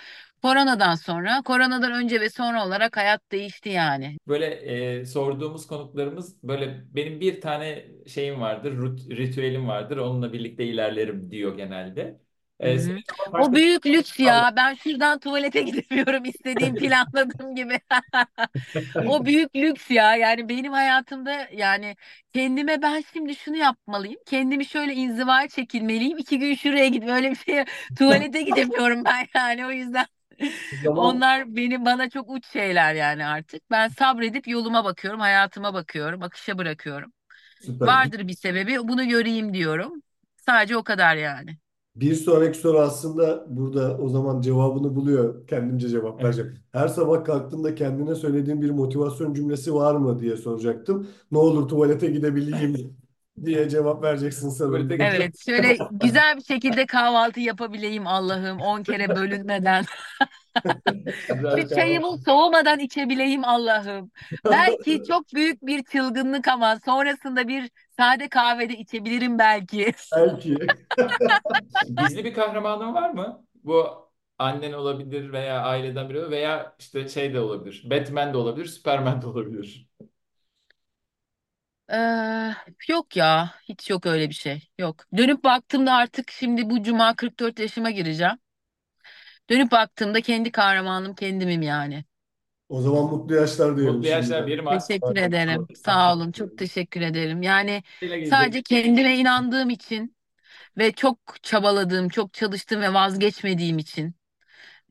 koronadan 0.43 0.95
sonra, 0.95 1.43
koronadan 1.43 1.93
önce 1.93 2.21
ve 2.21 2.31
sonra 2.31 2.67
olarak 2.67 2.97
hayat 2.97 3.33
değişti 3.33 3.69
yani. 3.69 4.19
Böyle 4.29 4.47
e, 5.01 5.05
sorduğumuz 5.05 5.67
konuklarımız 5.67 6.43
böyle 6.43 6.85
benim 6.95 7.21
bir 7.21 7.41
tane 7.41 7.87
şeyim 8.07 8.41
vardır, 8.41 8.73
rut- 8.79 9.11
ritüelim 9.17 9.69
vardır. 9.69 9.97
Onunla 9.97 10.33
birlikte 10.33 10.65
ilerlerim 10.67 11.31
diyor 11.31 11.57
genelde. 11.57 12.21
Hı 12.65 12.71
hı. 12.71 12.79
senin 12.79 13.05
ama 13.27 13.47
O 13.47 13.53
büyük 13.55 13.87
lüks 13.87 14.19
ya. 14.21 14.53
Ben 14.57 14.75
şuradan 14.75 15.19
tuvalete 15.19 15.63
gidemiyorum 15.65 16.25
istediğim 16.25 16.77
planladığım 16.77 17.55
gibi. 17.55 17.81
O 19.05 19.25
büyük 19.27 19.57
lüks 19.57 19.91
ya. 19.91 20.17
Yani 20.17 20.49
benim 20.49 20.73
hayatımda 20.73 21.49
yani 21.53 21.97
kendime 22.33 22.83
ben 22.83 23.05
şimdi 23.13 23.37
şunu 23.37 23.57
yapmalıyım. 23.57 24.21
Kendimi 24.27 24.67
şöyle 24.67 24.95
inzivaya 24.95 25.49
çekilmeliyim. 25.49 26.19
İki 26.19 26.39
gün 26.39 26.55
şuraya 26.55 26.89
gidip 26.89 27.09
öyle 27.09 27.31
bir 27.31 27.37
şey 27.37 27.65
tuvalete 27.95 28.43
gidemiyorum 28.43 29.05
ben 29.05 29.27
yani 29.35 29.67
o 29.67 29.71
yüzden. 29.71 30.07
Zaman 30.73 31.15
Onlar 31.15 31.57
benim 31.57 31.85
bana 31.85 32.11
çok 32.11 32.31
uç 32.31 32.47
şeyler 32.53 32.95
yani 32.95 33.27
artık. 33.27 33.71
Ben 33.71 33.89
sabredip 33.89 34.49
yoluma 34.49 34.85
bakıyorum, 34.85 35.21
hayatıma 35.21 35.75
bakıyorum, 35.75 36.23
akışa 36.23 36.59
bırakıyorum. 36.59 37.13
süper. 37.61 37.89
Vardır 37.89 38.29
bir 38.29 38.35
sebebi. 38.37 38.79
Bunu 38.89 39.09
göreyim 39.09 39.55
diyorum. 39.55 40.03
Sadece 40.37 40.77
o 40.77 40.85
kadar 40.85 41.17
yani. 41.17 41.59
Bir 41.97 42.15
sonraki 42.15 42.59
soru 42.59 42.79
aslında 42.79 43.47
burada 43.57 43.99
o 43.99 44.09
zaman 44.09 44.41
cevabını 44.41 44.95
buluyor. 44.97 45.47
Kendimce 45.47 45.89
cevap 45.89 46.21
Evet. 46.21 46.25
vereceğim. 46.25 46.55
Her 46.73 46.89
sabah 46.89 47.25
kalktığında 47.25 47.75
kendine 47.75 48.15
söylediğin 48.15 48.63
bir 48.63 48.71
motivasyon 48.71 49.35
cümlesi 49.35 49.75
var 49.75 49.95
mı 49.95 50.19
diye 50.19 50.37
soracaktım. 50.37 51.09
Ne 51.33 51.39
olur 51.39 51.69
tuvalete 51.69 52.07
gidebileyim 52.11 52.97
diye 53.45 53.69
cevap 53.69 54.03
vereceksin 54.03 54.49
sanırım. 54.49 54.89
Tuvalete 54.89 54.97
Evet, 54.99 55.39
şöyle 55.39 55.77
güzel 55.91 56.37
bir 56.37 56.43
şekilde 56.43 56.87
kahvaltı 56.87 57.41
yapabileyim 57.41 58.07
Allah'ım 58.07 58.61
10 58.61 58.83
kere 58.83 59.15
bölünmeden. 59.15 59.85
Şu 61.61 61.69
çayımı 61.75 62.19
soğumadan 62.19 62.79
içebileyim 62.79 63.45
Allah'ım. 63.45 64.11
Belki 64.45 65.03
çok 65.09 65.35
büyük 65.35 65.67
bir 65.67 65.83
çılgınlık 65.85 66.49
ama 66.49 66.79
sonrasında 66.85 67.49
bir 67.49 67.71
sade 67.97 68.29
kahvede 68.29 68.77
içebilirim 68.77 69.39
belki. 69.39 69.93
Belki. 70.17 70.57
Gizli 71.99 72.25
bir 72.25 72.35
kahramanın 72.35 72.95
var 72.95 73.11
mı? 73.11 73.45
Bu 73.55 73.87
annen 74.39 74.73
olabilir 74.73 75.33
veya 75.33 75.63
aileden 75.63 76.09
biri 76.09 76.31
veya 76.31 76.77
işte 76.79 77.09
şey 77.09 77.35
de 77.35 77.41
olabilir. 77.41 77.83
Batman 77.91 78.33
de 78.33 78.37
olabilir, 78.37 78.67
Superman 78.67 79.23
de 79.23 79.27
olabilir. 79.27 79.91
Ee, 81.93 82.55
yok 82.89 83.17
ya, 83.17 83.55
hiç 83.69 83.91
yok 83.91 84.07
öyle 84.07 84.29
bir 84.29 84.35
şey. 84.35 84.69
Yok. 84.79 85.05
Dönüp 85.17 85.45
baktığımda 85.45 85.93
artık 85.93 86.31
şimdi 86.31 86.71
bu 86.71 86.83
cuma 86.83 87.17
44 87.17 87.59
yaşıma 87.59 87.91
gireceğim. 87.91 88.39
Dönüp 89.51 89.71
baktığımda 89.73 90.21
kendi 90.21 90.53
kahramanım 90.53 91.15
kendimim 91.15 91.63
yani. 91.63 92.05
O 92.69 92.81
zaman 92.83 93.05
mutlu 93.05 93.35
yaşlar 93.35 93.77
diyelim 93.77 94.05
Mutlu 94.05 94.09
yaşlar 94.09 94.47
şimdiden. 94.47 94.47
diyelim. 94.47 94.65
Teşekkür 94.69 95.17
ederim. 95.17 95.69
Sağ 95.75 96.15
olun. 96.15 96.33
Çok 96.33 96.57
teşekkür 96.57 97.01
ederim. 97.01 97.43
Yani 97.43 97.83
sadece 98.23 98.63
kendime 98.63 99.17
inandığım 99.19 99.71
için 99.71 100.17
ve 100.79 100.93
çok 100.93 101.19
çabaladığım, 101.45 102.09
çok 102.09 102.35
çalıştığım 102.35 102.83
ve 102.83 102.95
vazgeçmediğim 102.95 103.79
için 103.79 104.15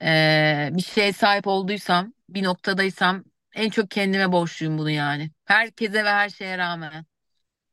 eee, 0.02 0.70
bir 0.74 0.82
şeye 0.82 1.14
sahip 1.14 1.48
olduysam, 1.48 2.14
bir 2.30 2.44
noktadaysam 2.44 3.26
en 3.56 3.70
çok 3.70 3.92
kendime 3.92 4.32
borçluyum 4.32 4.78
bunu 4.78 4.90
yani. 4.92 5.32
Herkese 5.46 6.06
ve 6.06 6.10
her 6.10 6.30
şeye 6.30 6.60
rağmen. 6.60 7.06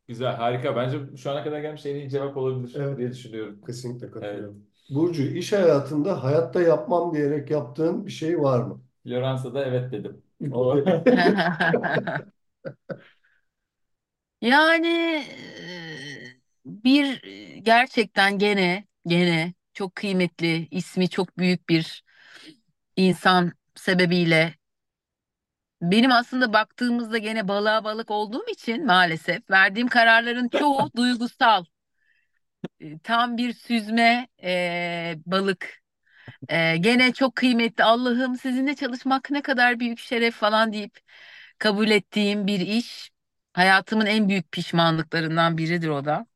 Güzel, 0.09 0.35
harika. 0.37 0.77
Bence 0.77 1.16
şu 1.16 1.31
ana 1.31 1.44
kadar 1.44 1.61
gelmiş 1.61 1.87
en 1.87 1.94
iyi 1.94 2.11
cevap 2.11 2.37
olabilir 2.37 2.75
Evet. 2.75 2.99
diye 2.99 3.11
düşünüyorum. 3.11 3.61
Kesinlikle 3.66 4.11
Evet. 4.20 4.20
katılıyorum. 4.20 4.66
Burcu, 4.88 5.22
iş 5.22 5.53
hayatında 5.53 6.25
hayatta 6.25 6.62
yapmam 6.62 7.14
diyerek 7.14 7.51
yaptığın 7.51 8.07
bir 8.07 8.11
şey 8.11 8.40
var 8.42 8.61
mı? 8.62 8.83
Floransa'da 9.05 9.64
evet 9.64 9.92
dedim. 9.92 10.22
O 10.53 10.77
Yani 14.40 14.87
eee, 14.88 16.37
bir 16.66 17.25
e, 17.25 17.59
gerçekten 17.59 18.38
gene 18.38 18.85
gene 19.07 19.55
çok 19.75 19.94
kıymetli, 19.94 20.68
ismi 20.70 21.09
çok 21.11 21.38
büyük 21.38 21.68
bir 21.68 22.05
insan 22.96 23.53
sebebiyle 23.77 24.57
benim 25.83 26.12
aslında 26.12 26.53
baktığımızda 26.53 27.18
gene 27.18 27.49
balığa 27.49 27.85
balık 27.85 28.11
olduğum 28.11 28.44
için 28.49 28.87
maalesef 28.87 29.51
verdiğim 29.51 29.88
kararların 29.88 30.49
çoğu 30.49 30.90
duygusal. 30.96 31.64
Tam 33.02 33.37
bir 33.37 33.52
süzme 33.52 34.29
e, 34.42 35.14
balık. 35.26 35.83
E, 36.48 36.76
gene 36.76 37.12
çok 37.12 37.37
kıymetli. 37.37 37.85
Allah'ım 37.85 38.37
sizinle 38.37 38.76
çalışmak 38.76 39.31
ne 39.31 39.42
kadar 39.42 39.81
büyük 39.81 39.98
şeref 39.98 40.35
falan 40.37 40.72
deyip 40.72 40.98
kabul 41.59 41.90
ettiğim 41.90 42.46
bir 42.46 42.61
iş. 42.61 43.11
Hayatımın 43.52 44.07
en 44.07 44.29
büyük 44.29 44.52
pişmanlıklarından 44.52 45.59
biridir 45.59 45.88
o 45.88 46.05
da. 46.05 46.26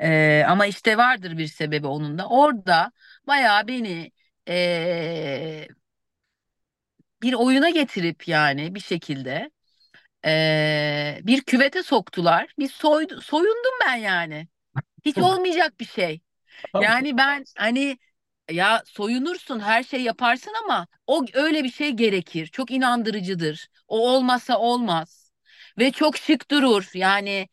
E, 0.00 0.44
ama 0.48 0.66
işte 0.66 0.98
vardır 0.98 1.38
bir 1.38 1.46
sebebi 1.48 1.86
onun 1.86 2.18
da. 2.18 2.28
Orada 2.28 2.92
bayağı 3.26 3.68
beni 3.68 4.12
e, 4.48 5.68
bir 7.22 7.32
oyuna 7.34 7.70
getirip 7.70 8.28
yani 8.28 8.74
bir 8.74 8.80
şekilde 8.80 9.50
e, 10.26 11.20
bir 11.24 11.42
küvete 11.42 11.82
soktular. 11.82 12.54
Bir 12.60 12.68
soy, 12.68 13.08
soyundum 13.22 13.72
ben 13.86 13.96
yani. 13.96 14.48
Hiç 15.04 15.20
olmayacak 15.20 15.80
bir 15.80 15.84
şey. 15.84 16.20
Yani 16.78 17.18
ben 17.18 17.44
hani 17.58 17.98
ya 18.50 18.82
soyunursun 18.86 19.60
her 19.60 19.82
şey 19.82 20.02
yaparsın 20.02 20.52
ama 20.64 20.86
o 21.06 21.24
öyle 21.34 21.64
bir 21.64 21.70
şey 21.72 21.90
gerekir. 21.92 22.46
Çok 22.46 22.70
inandırıcıdır. 22.70 23.68
O 23.88 24.10
olmazsa 24.10 24.58
olmaz. 24.58 25.32
Ve 25.78 25.92
çok 25.92 26.16
şık 26.16 26.50
durur. 26.50 26.90
Yani 26.94 27.48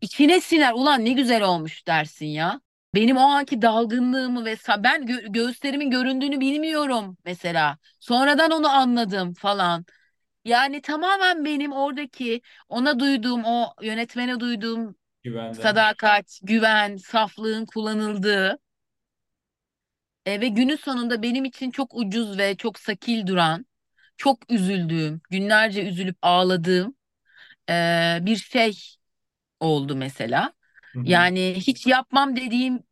içine 0.00 0.40
siner. 0.40 0.72
Ulan 0.72 1.04
ne 1.04 1.12
güzel 1.12 1.42
olmuş 1.42 1.86
dersin 1.86 2.26
ya. 2.26 2.60
Benim 2.94 3.16
o 3.16 3.20
anki 3.20 3.62
dalgınlığımı 3.62 4.44
ve 4.44 4.56
ben 4.78 5.02
gö- 5.02 5.32
göğüslerimin 5.32 5.90
göründüğünü 5.90 6.40
bilmiyorum 6.40 7.16
mesela. 7.24 7.78
Sonradan 8.00 8.50
onu 8.50 8.68
anladım 8.70 9.34
falan. 9.34 9.84
Yani 10.44 10.82
tamamen 10.82 11.44
benim 11.44 11.72
oradaki 11.72 12.42
ona 12.68 13.00
duyduğum 13.00 13.44
o 13.44 13.74
yönetmene 13.82 14.40
duyduğum 14.40 14.96
güvenden. 15.22 15.62
sadakat, 15.62 16.38
güven, 16.42 16.96
saflığın 16.96 17.66
kullanıldığı 17.66 18.58
e, 20.26 20.40
ve 20.40 20.48
günün 20.48 20.76
sonunda 20.76 21.22
benim 21.22 21.44
için 21.44 21.70
çok 21.70 21.94
ucuz 21.94 22.38
ve 22.38 22.56
çok 22.56 22.78
sakil 22.78 23.26
duran, 23.26 23.66
çok 24.16 24.50
üzüldüğüm, 24.52 25.20
günlerce 25.30 25.82
üzülüp 25.88 26.16
ağladığım 26.22 26.94
e, 27.70 28.18
bir 28.22 28.36
şey 28.36 28.78
oldu 29.60 29.96
mesela. 29.96 30.54
Hı 30.94 30.98
hı. 31.00 31.04
Yani 31.04 31.54
hiç 31.56 31.86
yapmam 31.86 32.36
dediğim 32.36 32.84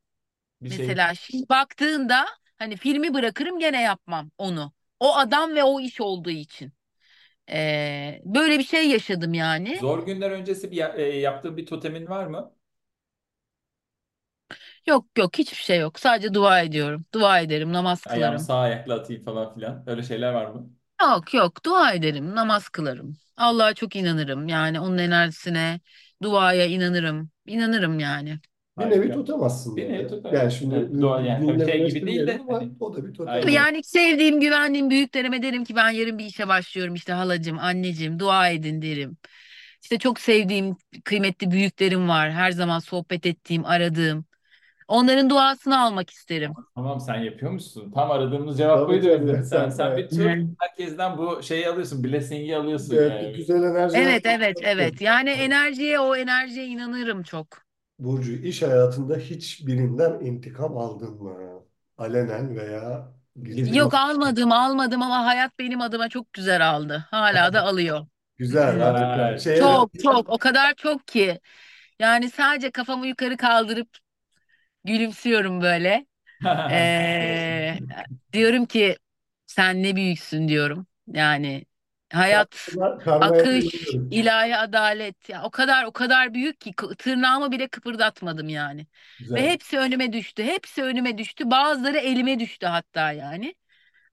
Bir 0.62 0.70
şey 0.70 0.86
mesela 0.86 1.14
şimdi 1.14 1.48
baktığında 1.48 2.26
Hani 2.58 2.76
filmi 2.76 3.14
bırakırım 3.14 3.58
gene 3.58 3.82
yapmam 3.82 4.30
onu. 4.38 4.72
O 5.00 5.16
adam 5.16 5.54
ve 5.56 5.64
o 5.64 5.80
iş 5.80 6.00
olduğu 6.00 6.30
için. 6.30 6.72
Ee, 7.52 8.22
böyle 8.24 8.58
bir 8.58 8.64
şey 8.64 8.90
yaşadım 8.90 9.34
yani. 9.34 9.80
Zor 9.80 10.06
günler 10.06 10.30
öncesi 10.30 10.70
bir 10.70 10.76
ya- 10.76 10.94
e, 10.96 11.02
yaptığın 11.02 11.56
bir 11.56 11.66
totemin 11.66 12.06
var 12.08 12.26
mı? 12.26 12.54
Yok 14.86 15.06
yok 15.18 15.38
hiçbir 15.38 15.56
şey 15.56 15.78
yok. 15.78 15.98
Sadece 16.00 16.34
dua 16.34 16.60
ediyorum. 16.60 17.04
Dua 17.14 17.40
ederim, 17.40 17.72
namaz 17.72 18.06
Ayağımı 18.06 18.38
kılarım. 18.38 18.40
sağ 18.40 18.58
ayakla 18.60 18.94
atayım 18.94 19.24
falan 19.24 19.54
filan. 19.54 19.84
Öyle 19.86 20.02
şeyler 20.02 20.32
var 20.32 20.46
mı? 20.46 20.70
Yok 21.02 21.34
yok 21.34 21.64
dua 21.64 21.92
ederim, 21.92 22.34
namaz 22.34 22.68
kılarım. 22.68 23.16
Allah'a 23.36 23.74
çok 23.74 23.96
inanırım. 23.96 24.48
Yani 24.48 24.80
onun 24.80 24.98
enerjisine, 24.98 25.80
duaya 26.22 26.66
inanırım. 26.66 27.30
İnanırım 27.46 27.98
yani. 27.98 28.40
Bir 28.78 28.84
nevi 28.84 29.12
Harika. 29.12 29.44
aslında. 29.44 29.76
Bir 29.76 29.88
nevi 29.88 30.02
ya. 30.02 30.08
totem. 30.08 30.34
Yani 30.34 30.52
şimdi 30.52 30.74
Evet, 30.74 31.02
doğa 31.02 31.20
yani 31.20 31.46
tabii 31.46 31.70
şey 31.70 31.88
gibi 31.88 32.06
değil 32.06 32.26
de 32.26 32.38
ama 32.40 32.58
hani 32.58 32.72
o 32.80 32.96
da 32.96 33.04
bir 33.06 33.14
totem. 33.14 33.34
Aynen. 33.34 33.48
Yani 33.52 33.84
sevdiğim, 33.84 34.40
güvendiğim 34.40 34.90
büyüklerime 34.90 35.42
derim 35.42 35.64
ki 35.64 35.76
ben 35.76 35.90
yarın 35.90 36.18
bir 36.18 36.24
işe 36.24 36.48
başlıyorum. 36.48 36.94
İşte 36.94 37.12
halacığım, 37.12 37.58
anneciğim 37.58 38.18
dua 38.18 38.48
edin 38.48 38.82
derim. 38.82 39.16
İşte 39.82 39.98
çok 39.98 40.20
sevdiğim, 40.20 40.76
kıymetli 41.04 41.50
büyüklerim 41.50 42.08
var. 42.08 42.32
Her 42.32 42.50
zaman 42.50 42.78
sohbet 42.78 43.26
ettiğim, 43.26 43.64
aradığım. 43.64 44.24
Onların 44.88 45.30
duasını 45.30 45.80
almak 45.82 46.10
isterim. 46.10 46.52
Tamam 46.74 47.00
sen 47.00 47.14
yapıyormuşsun. 47.22 47.90
Tam 47.92 48.10
aradığımız 48.10 48.58
cevap 48.58 48.78
Tabii, 48.78 48.88
buydu. 48.88 49.06
tabii. 49.06 49.30
Özlem. 49.30 49.44
Sen, 49.44 49.60
Sen- 49.60 49.70
sen 49.70 49.96
bir 49.96 50.02
evet. 50.02 50.10
tür 50.10 50.46
herkesten 50.58 51.18
bu 51.18 51.42
şeyi 51.42 51.68
alıyorsun. 51.68 52.04
Blessing'i 52.04 52.56
alıyorsun 52.56 52.96
Evet, 52.96 53.22
yani. 53.22 53.36
güzel 53.36 53.62
enerji. 53.62 53.96
Evet, 53.98 54.26
evet, 54.26 54.56
evet. 54.62 55.00
Yani 55.00 55.30
enerjiye, 55.30 56.00
o 56.00 56.16
enerjiye 56.16 56.66
inanırım 56.66 57.22
çok. 57.22 57.69
Burcu 58.00 58.32
iş 58.32 58.62
hayatında 58.62 59.16
hiçbirinden 59.16 60.20
intikam 60.20 60.78
aldın 60.78 61.22
mı? 61.22 61.62
Alenen 61.98 62.56
veya 62.56 63.12
gizli. 63.42 63.76
Yok 63.76 63.94
almadım, 63.94 64.52
almadım 64.52 65.02
ama 65.02 65.24
hayat 65.26 65.58
benim 65.58 65.80
adıma 65.80 66.08
çok 66.08 66.32
güzel 66.32 66.70
aldı. 66.70 67.06
Hala 67.10 67.52
da 67.52 67.62
alıyor. 67.66 68.06
Güzel, 68.38 68.78
harika. 68.80 69.38
Şeye, 69.38 69.78
Çok 69.78 69.98
çok 69.98 70.28
o 70.28 70.38
kadar 70.38 70.74
çok 70.74 71.06
ki. 71.08 71.40
Yani 71.98 72.30
sadece 72.30 72.70
kafamı 72.70 73.06
yukarı 73.06 73.36
kaldırıp 73.36 73.88
gülümsüyorum 74.84 75.62
böyle. 75.62 76.06
Ee, 76.70 77.80
diyorum 78.32 78.66
ki 78.66 78.98
sen 79.46 79.82
ne 79.82 79.96
büyüksün 79.96 80.48
diyorum. 80.48 80.88
Yani 81.08 81.66
hayat, 82.12 82.68
karmaya 83.04 83.42
akış, 83.42 83.94
ilahi 84.10 84.56
adalet 84.56 85.28
ya 85.28 85.42
o 85.44 85.50
kadar 85.50 85.84
o 85.84 85.92
kadar 85.92 86.34
büyük 86.34 86.60
ki 86.60 86.70
kı- 86.70 86.96
tırnağımı 86.96 87.52
bile 87.52 87.68
kıpırdatmadım 87.68 88.48
yani. 88.48 88.86
Ve 89.34 89.40
Güzel. 89.40 89.50
hepsi 89.50 89.78
önüme 89.78 90.12
düştü. 90.12 90.42
Hepsi 90.44 90.82
önüme 90.82 91.18
düştü. 91.18 91.50
Bazıları 91.50 91.98
elime 91.98 92.38
düştü 92.38 92.66
hatta 92.66 93.12
yani. 93.12 93.54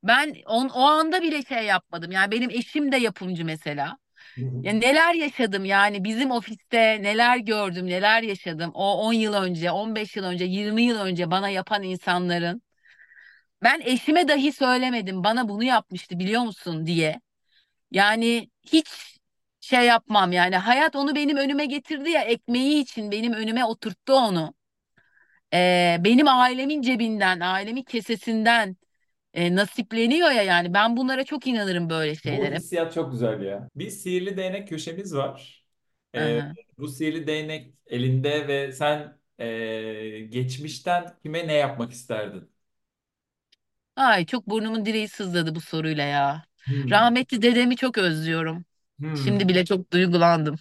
Ben 0.04 0.36
on, 0.46 0.70
o 0.70 0.82
anda 0.82 1.22
bile 1.22 1.44
şey 1.44 1.66
yapmadım. 1.66 2.12
Yani 2.12 2.32
benim 2.32 2.50
eşim 2.50 2.92
de 2.92 2.98
yapımcı 2.98 3.46
mesela. 3.46 3.98
Hı 4.36 4.42
hı. 4.42 4.60
Ya 4.64 4.74
neler 4.74 5.14
yaşadım 5.14 5.66
yani 5.66 6.04
bizim 6.04 6.32
ofiste 6.32 7.04
neler 7.04 7.38
gördüm, 7.38 7.88
neler 7.88 8.22
yaşadım. 8.24 8.72
O 8.74 8.94
10 8.94 9.14
yıl 9.14 9.34
önce, 9.34 9.72
15 9.72 10.16
yıl 10.16 10.24
önce, 10.24 10.46
20 10.46 10.84
yıl 10.84 11.00
önce 11.00 11.32
bana 11.32 11.50
yapan 11.50 11.84
insanların 11.84 12.62
ben 13.64 13.82
eşime 13.86 14.28
dahi 14.28 14.52
söylemedim. 14.52 15.24
Bana 15.24 15.50
bunu 15.50 15.64
yapmıştı 15.64 16.20
biliyor 16.20 16.42
musun 16.42 16.86
diye. 16.86 17.22
Yani 17.92 18.50
hiç 18.74 18.88
şey 19.62 19.86
yapmam 19.86 20.32
yani 20.32 20.56
hayat 20.58 20.96
onu 20.96 21.16
benim 21.16 21.38
önüme 21.38 21.66
getirdi 21.66 22.10
ya 22.10 22.22
ekmeği 22.24 22.82
için 22.84 23.12
benim 23.12 23.34
önüme 23.34 23.66
oturttu 23.66 24.14
onu. 24.14 24.54
Ee, 25.54 25.98
benim 26.00 26.28
ailemin 26.28 26.82
cebinden, 26.82 27.40
ailemin 27.40 27.84
kesesinden 27.84 28.78
e, 29.34 29.56
nasipleniyor 29.56 30.32
ya 30.32 30.44
yani 30.44 30.74
ben 30.74 30.98
bunlara 30.98 31.26
çok 31.26 31.48
inanırım 31.48 31.90
böyle 31.90 32.16
Bu 32.26 32.46
şeylere. 32.46 32.58
hissiyat 32.58 32.94
çok 32.94 33.12
güzel 33.12 33.42
ya. 33.42 33.70
Bir 33.76 33.90
sihirli 33.90 34.38
değnek 34.38 34.68
köşemiz 34.70 35.16
var. 35.16 35.66
Ee, 36.16 36.42
Aha. 36.42 36.58
bu 36.78 36.88
sihirli 36.88 37.28
değnek 37.28 37.74
elinde 37.88 38.48
ve 38.48 38.72
sen 38.72 39.18
e, 39.40 40.20
geçmişten 40.30 41.18
kime 41.24 41.48
ne 41.48 41.54
yapmak 41.54 41.92
isterdin? 41.92 42.52
Ay 43.96 44.26
çok 44.26 44.48
burnumun 44.50 44.86
direği 44.86 45.08
sızladı 45.08 45.56
bu 45.56 45.62
soruyla 45.62 46.04
ya. 46.04 46.44
Hmm. 46.68 46.92
Rahmetli 46.92 47.42
dedemi 47.42 47.76
çok 47.78 47.98
özlüyorum. 47.98 48.66
Hmm. 49.00 49.10
Şimdi 49.14 49.48
bile 49.50 49.66
çok 49.66 49.92
duygulandım. 49.94 50.56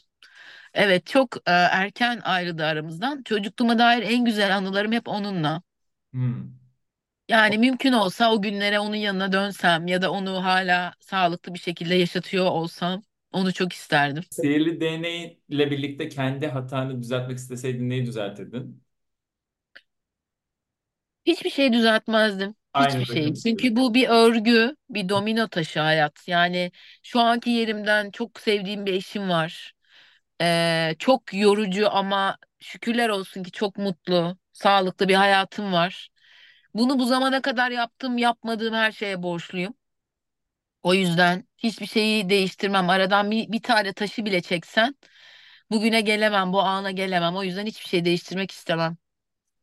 Evet 0.75 1.07
çok 1.07 1.37
e, 1.37 1.53
erken 1.53 2.21
ayrıldı 2.25 2.65
aramızdan. 2.67 3.23
Çocukluğuma 3.25 3.79
dair 3.79 4.03
en 4.03 4.25
güzel 4.25 4.57
anılarım 4.57 4.93
hep 4.93 5.09
onunla. 5.09 5.63
Hmm. 6.13 6.59
Yani 7.29 7.59
mümkün 7.59 7.93
olsa 7.93 8.33
o 8.33 8.43
günlere 8.43 8.79
onun 8.81 8.95
yanına 8.97 9.33
dönsem 9.33 9.87
ya 9.87 10.03
da 10.03 10.13
onu 10.13 10.45
hala 10.45 10.95
sağlıklı 11.01 11.55
bir 11.55 11.59
şekilde 11.59 11.95
yaşatıyor 11.95 12.47
olsam 12.47 13.03
onu 13.33 13.53
çok 13.53 13.73
isterdim. 13.73 14.25
Sihirli 14.31 14.81
değneğiyle 14.81 15.71
birlikte 15.71 16.09
kendi 16.09 16.47
hatanı 16.47 17.03
düzeltmek 17.03 17.39
isteseydin 17.39 17.91
neyi 17.91 18.07
düzeltirdin? 18.07 18.83
Hiçbir 21.27 21.51
şey 21.51 21.73
düzeltmezdim. 21.73 22.55
Aynı 22.77 23.01
Hiçbir 23.01 23.05
şey. 23.05 23.33
rakam 23.33 23.35
Çünkü 23.35 23.77
bu 23.77 23.95
bir 23.95 24.09
örgü, 24.09 24.77
bir 24.91 25.09
domino 25.09 25.49
taşı 25.49 25.81
hayat. 25.81 26.29
Yani 26.29 26.73
şu 27.03 27.21
anki 27.21 27.51
yerimden 27.51 28.11
çok 28.11 28.41
sevdiğim 28.41 28.87
bir 28.87 28.95
eşim 28.95 29.29
var. 29.31 29.73
Ee, 30.43 30.97
çok 30.99 31.35
yorucu 31.35 31.91
ama 31.93 32.39
şükürler 32.61 33.09
olsun 33.09 33.43
ki 33.43 33.53
çok 33.53 33.79
mutlu, 33.79 34.39
sağlıklı 34.53 35.09
bir 35.09 35.15
hayatım 35.15 35.73
var. 35.73 36.09
Bunu 36.75 36.99
bu 36.99 37.07
zamana 37.07 37.43
kadar 37.43 37.71
yaptığım, 37.71 38.19
yapmadığım 38.19 38.75
her 38.75 38.93
şeye 38.93 39.23
borçluyum. 39.23 39.75
O 40.83 40.95
yüzden 40.95 41.49
hiçbir 41.59 41.87
şeyi 41.87 42.29
değiştirmem. 42.31 42.91
Aradan 42.91 43.31
bir, 43.31 43.53
bir 43.53 43.62
tane 43.62 43.93
taşı 43.93 44.25
bile 44.25 44.41
çeksen 44.43 44.95
bugüne 45.71 46.01
gelemem, 46.01 46.53
bu 46.53 46.61
ana 46.62 46.91
gelemem. 46.91 47.37
O 47.37 47.43
yüzden 47.45 47.67
hiçbir 47.67 47.89
şey 47.89 48.05
değiştirmek 48.05 48.51
istemem. 48.51 48.97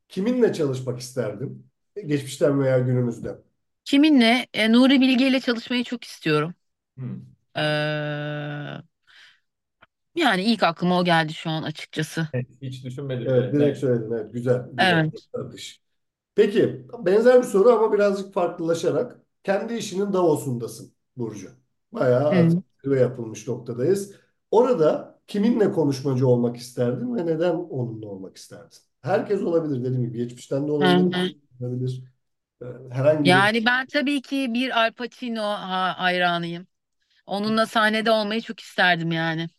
Kiminle 0.10 0.54
çalışmak 0.54 0.99
isterdin? 0.99 1.71
Geçmişten 2.06 2.60
veya 2.62 2.79
günümüzden. 2.79 3.38
Kiminle? 3.86 4.47
E, 4.53 4.71
Nuri 4.71 5.01
Bilge 5.01 5.27
ile 5.27 5.39
çalışmayı 5.39 5.84
çok 5.84 6.03
istiyorum. 6.03 6.53
Hmm. 6.97 7.34
Ee, 7.56 8.84
yani 10.15 10.43
ilk 10.43 10.63
aklıma 10.63 10.99
o 10.99 11.06
geldi 11.06 11.34
şu 11.34 11.49
an 11.49 11.63
açıkçası. 11.63 12.27
Evet, 12.34 12.45
hiç 12.62 12.86
düşünmedim 12.86 13.27
Evet, 13.27 13.53
bile. 13.53 13.53
direkt 13.53 13.77
söyledin. 13.77 14.12
Evet, 14.12 14.34
güzel. 14.34 14.65
Güzel. 14.73 14.97
Evet. 14.97 15.29
Tartış. 15.34 15.82
Peki, 16.36 16.88
benzer 17.06 17.39
bir 17.43 17.47
soru 17.47 17.69
ama 17.69 17.93
birazcık 17.93 18.34
farklılaşarak. 18.34 19.21
Kendi 19.43 19.73
işinin 19.75 20.13
Davos'undasın 20.13 20.93
Burcu. 21.17 21.49
Bayağı 21.91 22.29
Hı. 22.32 22.36
artık 22.36 22.63
yapılmış 22.86 23.47
noktadayız. 23.47 24.15
Orada 24.51 25.19
kiminle 25.27 25.71
konuşmacı 25.71 26.27
olmak 26.27 26.58
isterdin 26.58 27.15
ve 27.15 27.25
neden 27.25 27.56
onunla 27.56 28.08
olmak 28.08 28.38
isterdin? 28.38 28.77
Herkes 29.01 29.41
olabilir 29.43 29.82
dediğim 29.86 30.03
gibi. 30.06 30.17
Geçmişten 30.17 30.67
de 30.67 30.71
Hı 30.82 30.86
olabilir. 30.88 31.12
hı. 31.12 31.34
Olabilir. 31.62 32.04
Ee, 32.62 32.66
Herhangi 32.92 33.32
bir 33.34 33.50
Yani 33.50 33.66
ben 33.66 33.86
tabii 33.88 34.22
ki 34.22 34.54
bir 34.54 34.84
Al 34.86 34.92
Pacino 34.94 35.42
ha- 35.44 36.00
hayranıyım. 36.00 36.68
Onunla 37.26 37.66
sahnede 37.68 38.12
olmayı 38.12 38.42
çok 38.42 38.60
isterdim 38.60 39.12
yani. 39.12 39.50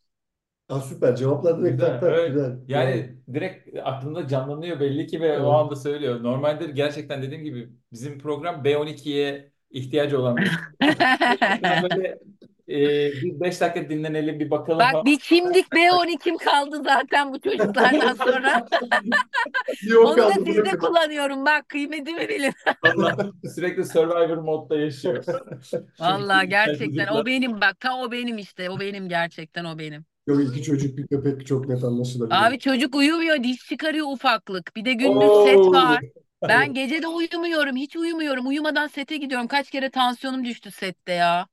Aa, 0.69 0.81
süper. 0.81 1.17
Cevaplar 1.17 1.59
direkt 1.61 1.81
Güzel. 1.81 1.81
tak 1.81 2.01
tak. 2.01 2.19
Öyle, 2.19 2.29
Güzel. 2.29 2.59
Bravo. 2.73 3.07
yani 3.07 3.19
direkt 3.35 3.69
aklında 3.85 4.29
canlanıyor 4.29 4.81
belli 4.81 5.07
ki 5.07 5.21
ve 5.21 5.27
Evet. 5.33 5.41
o 5.41 5.53
anda 5.53 5.77
söylüyor. 5.77 6.23
Normalde 6.23 6.67
gerçekten 6.67 7.23
dediğim 7.23 7.45
gibi 7.45 7.73
bizim 7.93 8.19
program 8.19 8.65
B12'ye 8.65 9.53
ihtiyacı 9.71 10.21
olan 10.21 10.41
bir 10.41 10.49
program. 10.81 11.83
Böyle 11.83 12.19
e, 12.69 12.77
bir 13.13 13.41
5 13.41 13.61
dakika 13.61 13.89
dinlenelim 13.91 14.41
bir 14.41 14.51
bakalım 14.51 14.79
Bak 14.79 14.93
falan. 14.93 15.05
bir 15.05 15.19
kimdik 15.19 15.67
B12'm 15.67 16.37
kaldı 16.39 16.83
zaten 16.85 17.33
bu 17.33 17.41
çocuklardan 17.41 18.15
sonra. 18.15 18.67
Yok 19.83 20.09
Onu 20.09 20.17
da 20.17 20.29
kaldı 20.29 20.45
sizde 20.47 20.79
kullanıyorum 20.79 21.47
bak 21.47 21.69
kıymetimi 21.69 22.29
bilin. 22.29 22.53
Allah 22.83 23.17
sürekli 23.55 23.85
Survivor 23.85 24.37
modda 24.37 24.79
yaşıyor. 24.79 25.25
Vallahi 26.01 26.49
gerçekten 26.49 27.07
o 27.07 27.27
benim 27.27 27.61
bak 27.61 27.81
ta 27.81 27.97
o 27.97 28.13
benim 28.13 28.39
işte 28.39 28.71
o 28.71 28.81
benim 28.81 29.09
gerçekten 29.09 29.65
o 29.65 29.79
benim. 29.79 30.05
Yok 30.27 30.41
iki 30.45 30.63
çocuk 30.63 30.99
bir 30.99 31.07
köpek 31.07 31.47
çok 31.47 31.69
net 31.69 31.85
anlaşılabilir. 31.85 32.47
Abi 32.47 32.59
çocuk 32.59 32.95
uyumuyor 32.95 33.43
diş 33.43 33.67
çıkarıyor 33.69 34.07
ufaklık. 34.13 34.77
Bir 34.77 34.85
de 34.85 34.93
gündüz 34.93 35.31
set 35.45 35.57
Oo. 35.57 35.73
var. 35.73 36.01
Ben 36.49 36.75
gece 36.75 37.03
de 37.03 37.07
uyumuyorum 37.07 37.77
hiç 37.77 37.97
uyumuyorum. 37.97 38.47
Uyumadan 38.47 38.87
sete 38.87 39.17
gidiyorum. 39.17 39.47
Kaç 39.49 39.71
kere 39.71 39.91
tansiyonum 39.91 40.45
düştü 40.45 40.71
sette 40.71 41.13
ya. 41.13 41.47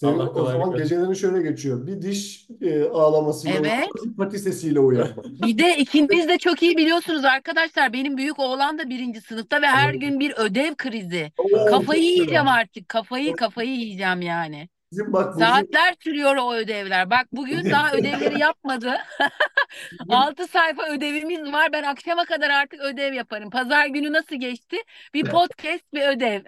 Senin 0.00 0.18
Allah 0.18 0.28
o 0.28 0.32
kolaylık 0.32 0.52
zaman 0.52 0.72
versin. 0.72 0.82
gecelerin 0.84 1.12
şöyle 1.14 1.50
geçiyor. 1.50 1.86
Bir 1.86 2.02
diş 2.02 2.46
e, 2.60 2.84
ağlamasıyla 2.84 3.58
Evet. 3.58 3.88
pati 4.18 4.38
sesiyle 4.38 4.80
uyanma. 4.80 5.22
Bir 5.46 5.58
de 5.58 5.76
ikiniz 5.76 6.28
de 6.28 6.38
çok 6.38 6.62
iyi 6.62 6.76
biliyorsunuz 6.76 7.24
arkadaşlar. 7.24 7.92
Benim 7.92 8.16
büyük 8.16 8.38
oğlan 8.38 8.78
da 8.78 8.88
birinci 8.90 9.20
sınıfta 9.20 9.62
ve 9.62 9.66
her 9.66 9.94
gün 9.94 10.20
bir 10.20 10.32
ödev 10.36 10.74
krizi. 10.74 11.32
Oo, 11.38 11.66
Kafayı 11.66 11.84
çok 12.02 12.10
yiyeceğim 12.10 12.48
artık. 12.48 12.88
Kafayı 12.88 13.36
kafayı 13.36 13.70
yiyeceğim 13.70 14.22
yani. 14.22 14.68
Bizim 14.92 15.12
bak 15.12 15.26
Burcu 15.34 15.38
Saatler 15.38 15.94
sürüyor 16.00 16.36
o 16.36 16.54
ödevler. 16.54 17.10
Bak 17.10 17.26
bugün 17.32 17.70
daha 17.70 17.92
ödevleri 17.94 18.40
yapmadı. 18.40 18.94
bizim 19.92 20.10
6 20.12 20.46
sayfa 20.48 20.82
ödevimiz 20.92 21.52
var. 21.52 21.68
Ben 21.72 21.82
akşama 21.82 22.24
kadar 22.24 22.50
artık 22.50 22.80
ödev 22.80 23.12
yaparım. 23.12 23.50
Pazar 23.50 23.86
günü 23.86 24.12
nasıl 24.12 24.36
geçti? 24.36 24.76
Bir 25.14 25.24
podcast, 25.24 25.94
bir 25.94 26.08
ödev. 26.08 26.40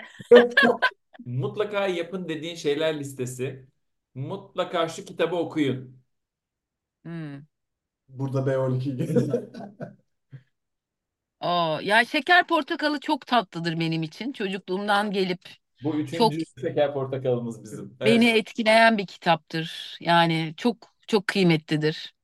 Mutlaka 1.24 1.86
yapın 1.86 2.28
dediğin 2.28 2.54
şeyler 2.54 3.00
listesi. 3.00 3.66
Mutlaka 4.14 4.88
şu 4.88 5.04
kitabı 5.04 5.36
okuyun. 5.36 6.00
Hmm. 7.04 7.46
burada 8.08 8.46
B12 8.46 8.96
geldi. 8.96 9.50
Oo, 11.40 11.78
ya 11.82 12.04
şeker 12.04 12.46
portakalı 12.46 13.00
çok 13.00 13.26
tatlıdır 13.26 13.80
benim 13.80 14.02
için. 14.02 14.32
Çocukluğumdan 14.32 15.10
gelip 15.10 15.40
Bu 15.80 16.00
çok 16.12 16.34
üçüncü 16.34 16.44
şeker 16.60 16.92
portakalımız 16.94 17.62
bizim. 17.62 17.96
beni 18.04 18.28
Evet. 18.28 18.30
etkileyen 18.30 18.98
bir 18.98 19.06
kitaptır. 19.06 19.96
Yani 20.00 20.54
çok 20.56 20.94
çok 21.06 21.26
kıymetlidir. 21.26 22.14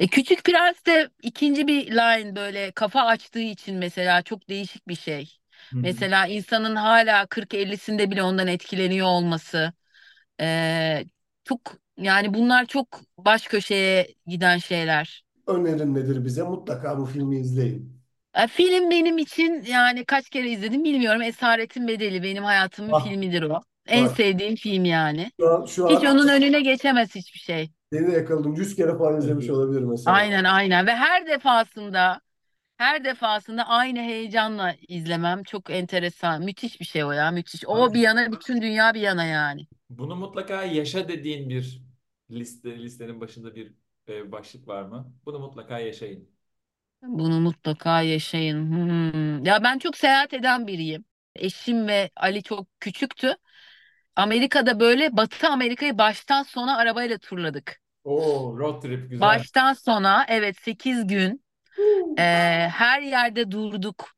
E, 0.00 0.08
Küçük 0.08 0.44
Prens 0.44 0.86
de 0.86 1.10
ikinci 1.22 1.68
bir 1.68 1.92
line 1.92 2.36
böyle 2.36 2.72
kafa 2.72 3.02
açtığı 3.02 3.40
için 3.40 3.76
mesela 3.76 4.22
çok 4.22 4.50
değişik 4.50 4.88
bir 4.88 4.96
şey. 4.96 5.39
Mesela 5.82 6.26
insanın 6.26 6.76
hala 6.76 7.26
40-50'sinde 7.26 8.10
bile 8.10 8.22
ondan 8.22 8.46
etkileniyor 8.46 9.06
olması. 9.06 9.72
e, 10.40 11.04
çok 11.44 11.60
yani 11.98 12.34
bunlar 12.34 12.66
çok 12.66 13.00
baş 13.18 13.46
köşeye 13.48 14.08
giden 14.26 14.58
şeyler. 14.58 15.24
Önerin 15.46 15.94
nedir 15.94 16.24
bize? 16.24 16.42
Mutlaka 16.42 16.98
bu 16.98 17.06
filmi 17.06 17.38
izleyin. 17.40 18.00
E, 18.34 18.46
film 18.48 18.90
benim 18.90 19.18
için 19.18 19.62
yani 19.66 20.04
kaç 20.04 20.30
kere 20.30 20.50
izledim 20.50 20.84
bilmiyorum. 20.84 21.22
Esaretin 21.22 21.88
Bedeli 21.88 22.22
benim 22.22 22.44
hayatımın 22.44 22.92
Bak, 22.92 22.94
filmidir 22.94 23.42
o. 23.42 23.60
En 23.86 24.06
bak. 24.06 24.08
sevdiğim 24.08 24.56
film 24.56 24.84
yani. 24.84 25.32
Şu 25.40 25.48
an, 25.50 25.64
şu 25.66 25.88
Hiç 25.88 26.04
an 26.04 26.04
onun 26.04 26.28
önüne 26.28 26.60
geçemez 26.62 27.14
hiçbir 27.14 27.40
şey. 27.40 27.70
seni 27.92 28.14
yakaladım. 28.14 28.54
100 28.54 28.76
kere 28.76 28.98
falan 28.98 29.18
izlemiş 29.18 29.50
olabilir 29.50 29.82
mesela. 29.82 30.16
Aynen 30.16 30.44
aynen 30.44 30.86
ve 30.86 30.94
her 30.96 31.26
defasında 31.26 32.20
her 32.80 33.04
defasında 33.04 33.68
aynı 33.68 33.98
heyecanla 33.98 34.74
izlemem 34.88 35.42
çok 35.42 35.70
enteresan. 35.70 36.44
Müthiş 36.44 36.80
bir 36.80 36.84
şey 36.84 37.04
o 37.04 37.12
ya 37.12 37.30
müthiş. 37.30 37.64
O 37.66 37.94
bir 37.94 38.00
yana 38.00 38.32
bütün 38.32 38.62
dünya 38.62 38.94
bir 38.94 39.00
yana 39.00 39.24
yani. 39.24 39.66
Bunu 39.90 40.16
mutlaka 40.16 40.64
yaşa 40.64 41.08
dediğin 41.08 41.50
bir 41.50 41.82
liste 42.30 42.78
listenin 42.78 43.20
başında 43.20 43.54
bir 43.54 43.74
e, 44.08 44.32
başlık 44.32 44.68
var 44.68 44.82
mı? 44.82 45.12
Bunu 45.26 45.38
mutlaka 45.38 45.78
yaşayın. 45.78 46.28
Bunu 47.02 47.40
mutlaka 47.40 48.02
yaşayın. 48.02 48.70
Hmm. 48.70 49.44
Ya 49.44 49.62
ben 49.62 49.78
çok 49.78 49.96
seyahat 49.96 50.34
eden 50.34 50.66
biriyim. 50.66 51.04
Eşim 51.36 51.88
ve 51.88 52.10
Ali 52.16 52.42
çok 52.42 52.66
küçüktü. 52.80 53.36
Amerika'da 54.16 54.80
böyle 54.80 55.16
Batı 55.16 55.48
Amerika'yı 55.48 55.98
baştan 55.98 56.42
sona 56.42 56.76
arabayla 56.76 57.18
turladık. 57.18 57.80
Oo, 58.04 58.58
road 58.58 58.82
trip 58.82 59.10
güzel. 59.10 59.20
Baştan 59.20 59.72
sona 59.72 60.24
evet 60.28 60.56
8 60.60 61.06
gün 61.06 61.42
e, 62.18 62.22
her 62.72 63.02
yerde 63.02 63.50
durduk. 63.50 64.10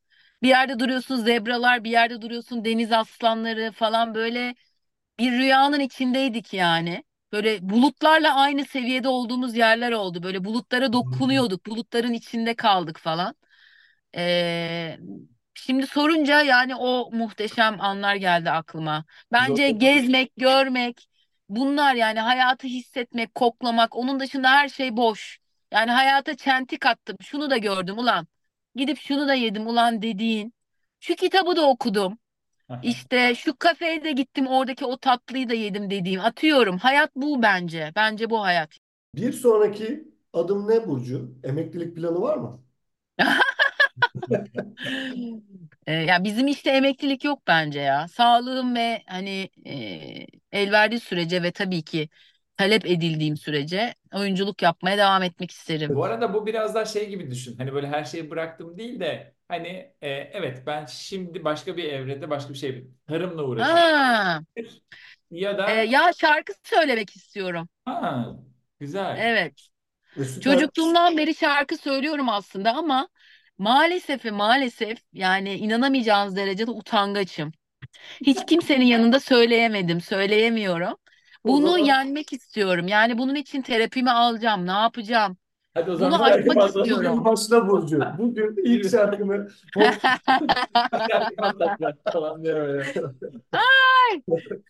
Bir 0.42 0.48
yerde 0.48 0.78
duruyorsun 0.78 1.16
zebralar, 1.16 1.84
bir 1.84 1.90
yerde 1.90 2.22
duruyorsun 2.22 2.64
deniz 2.64 2.92
aslanları 2.92 3.72
falan 3.72 4.14
böyle 4.14 4.54
bir 5.18 5.32
rüyanın 5.32 5.80
içindeydik 5.80 6.54
yani. 6.54 7.04
Böyle 7.32 7.70
bulutlarla 7.70 8.34
aynı 8.36 8.64
seviyede 8.64 9.08
olduğumuz 9.08 9.56
yerler 9.56 9.92
oldu. 9.92 10.22
Böyle 10.22 10.44
bulutlara 10.44 10.92
dokunuyorduk, 10.92 11.66
bulutların 11.66 12.12
içinde 12.12 12.54
kaldık 12.54 12.98
falan. 12.98 13.34
Ee, 14.16 14.98
şimdi 15.54 15.86
sorunca 15.86 16.42
yani 16.42 16.74
o 16.76 17.10
muhteşem 17.12 17.80
anlar 17.80 18.14
geldi 18.16 18.50
aklıma. 18.50 19.04
Bence 19.32 19.70
gezmek, 19.70 20.32
görmek, 20.36 21.08
bunlar 21.48 21.94
yani 21.94 22.20
hayatı 22.20 22.66
hissetmek, 22.66 23.34
koklamak, 23.34 23.96
onun 23.96 24.20
dışında 24.20 24.50
her 24.50 24.68
şey 24.68 24.96
boş. 24.96 25.38
Yani 25.72 25.90
hayata 25.90 26.36
çentik 26.36 26.86
attım, 26.86 27.16
şunu 27.22 27.50
da 27.50 27.56
gördüm 27.56 27.98
ulan, 27.98 28.26
gidip 28.76 28.98
şunu 28.98 29.28
da 29.28 29.34
yedim 29.34 29.66
ulan 29.66 30.02
dediğin. 30.02 30.54
Şu 31.00 31.14
kitabı 31.16 31.56
da 31.56 31.68
okudum. 31.68 32.18
İşte 32.82 33.34
şu 33.34 33.56
kafeye 33.58 34.04
de 34.04 34.12
gittim, 34.12 34.46
oradaki 34.46 34.84
o 34.84 34.96
tatlıyı 34.96 35.48
da 35.48 35.54
yedim 35.54 35.90
dediğim. 35.90 36.20
Atıyorum. 36.20 36.78
Hayat 36.78 37.16
bu 37.16 37.42
bence. 37.42 37.92
Bence 37.96 38.30
bu 38.30 38.42
hayat. 38.42 38.78
Bir 39.14 39.32
sonraki 39.32 40.08
adım 40.32 40.68
ne 40.68 40.86
Burcu? 40.88 41.34
Emeklilik 41.44 41.96
planı 41.96 42.20
var 42.20 42.36
mı? 42.36 42.64
Ee, 45.86 45.92
ya 45.92 46.24
bizim 46.24 46.46
işte 46.48 46.70
emeklilik 46.70 47.24
yok 47.24 47.42
bence 47.46 47.80
ya. 47.80 48.08
Sağlığım 48.08 48.74
ve 48.74 49.02
hani 49.06 49.50
e, 49.66 50.26
el 50.52 50.72
verdiği 50.72 51.00
sürece 51.00 51.42
ve 51.42 51.52
tabii 51.52 51.82
ki 51.82 52.08
talep 52.62 52.86
edildiğim 52.86 53.36
sürece 53.36 53.94
oyunculuk 54.14 54.62
yapmaya 54.62 54.98
devam 54.98 55.22
etmek 55.22 55.50
isterim. 55.50 55.90
Bu 55.94 56.04
arada 56.04 56.34
bu 56.34 56.46
biraz 56.46 56.74
daha 56.74 56.84
şey 56.84 57.08
gibi 57.08 57.30
düşün. 57.30 57.56
Hani 57.56 57.74
böyle 57.74 57.86
her 57.86 58.04
şeyi 58.04 58.30
bıraktım 58.30 58.78
değil 58.78 59.00
de 59.00 59.34
hani 59.48 59.68
e, 60.02 60.10
evet 60.10 60.62
ben 60.66 60.86
şimdi 60.86 61.44
başka 61.44 61.76
bir 61.76 61.84
evrede 61.84 62.30
başka 62.30 62.52
bir 62.52 62.58
şey 62.58 62.86
tarımla 63.06 63.42
uğraşıyorum. 63.42 64.46
Ya 65.30 65.58
da 65.58 65.70
ya 65.70 66.12
şarkı 66.20 66.52
söylemek 66.64 67.16
istiyorum. 67.16 67.68
ha, 67.84 68.36
güzel. 68.80 69.18
Evet. 69.20 69.52
E, 70.16 70.24
süper. 70.24 70.52
Çocukluğumdan 70.52 71.16
beri 71.16 71.34
şarkı 71.34 71.76
söylüyorum 71.76 72.28
aslında 72.28 72.74
ama 72.74 73.08
maalesef 73.58 74.24
ve 74.24 74.30
maalesef 74.30 74.98
yani 75.12 75.54
inanamayacağınız 75.54 76.36
derecede 76.36 76.70
utangaçım. 76.70 77.52
Hiç 78.26 78.46
kimsenin 78.46 78.84
yanında 78.84 79.20
söyleyemedim, 79.20 80.00
söyleyemiyorum. 80.00 80.96
Bunu 81.46 81.62
zaman 81.62 81.78
yenmek 81.78 82.32
istiyorum. 82.32 82.88
Yani 82.88 83.18
bunun 83.18 83.34
için 83.34 83.62
terapimi 83.62 84.10
alacağım. 84.10 84.66
Ne 84.66 84.70
yapacağım? 84.72 85.36
Hadi 85.74 85.90
o 85.90 85.96
Bunu 85.98 85.98
zaman 85.98 86.20
aşmak 86.20 86.44
şarkı 86.44 86.54
patlat. 86.54 86.86
istiyorum. 86.86 87.04
bugün 87.06 87.24
başla 87.24 87.68
Burcu. 87.68 88.00
Bugün 88.18 88.56
ilk 88.64 88.90
şarkını 88.90 89.48
falan 92.12 92.44
böyle. 92.44 92.84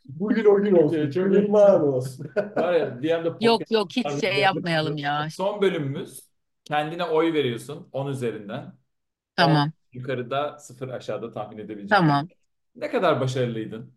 bugün 0.04 0.44
o 0.44 0.62
gün 0.62 0.74
olsun. 0.76 1.10
Çok 1.10 1.32
iyi. 1.32 1.42
Yılmar 1.42 1.80
olsun. 1.80 2.26
Var 2.56 2.72
ya 2.74 2.98
Yok 3.40 3.70
yok 3.70 3.88
hiç 3.96 4.06
şey 4.20 4.40
yapmayalım 4.40 4.96
ya. 4.96 5.28
Son 5.30 5.62
bölümümüz 5.62 6.28
kendine 6.64 7.04
oy 7.04 7.32
veriyorsun 7.32 7.88
10 7.92 8.06
üzerinden. 8.08 8.74
10 9.40 9.60
Tamam. 9.60 9.72
yukarıda 9.92 10.58
0 10.58 10.88
aşağıda 10.88 11.32
tahmin 11.32 11.58
edebileceğim. 11.58 11.88
Tamam. 11.88 12.28
Ne 12.76 12.90
kadar 12.90 13.20
başarılıydın 13.20 13.94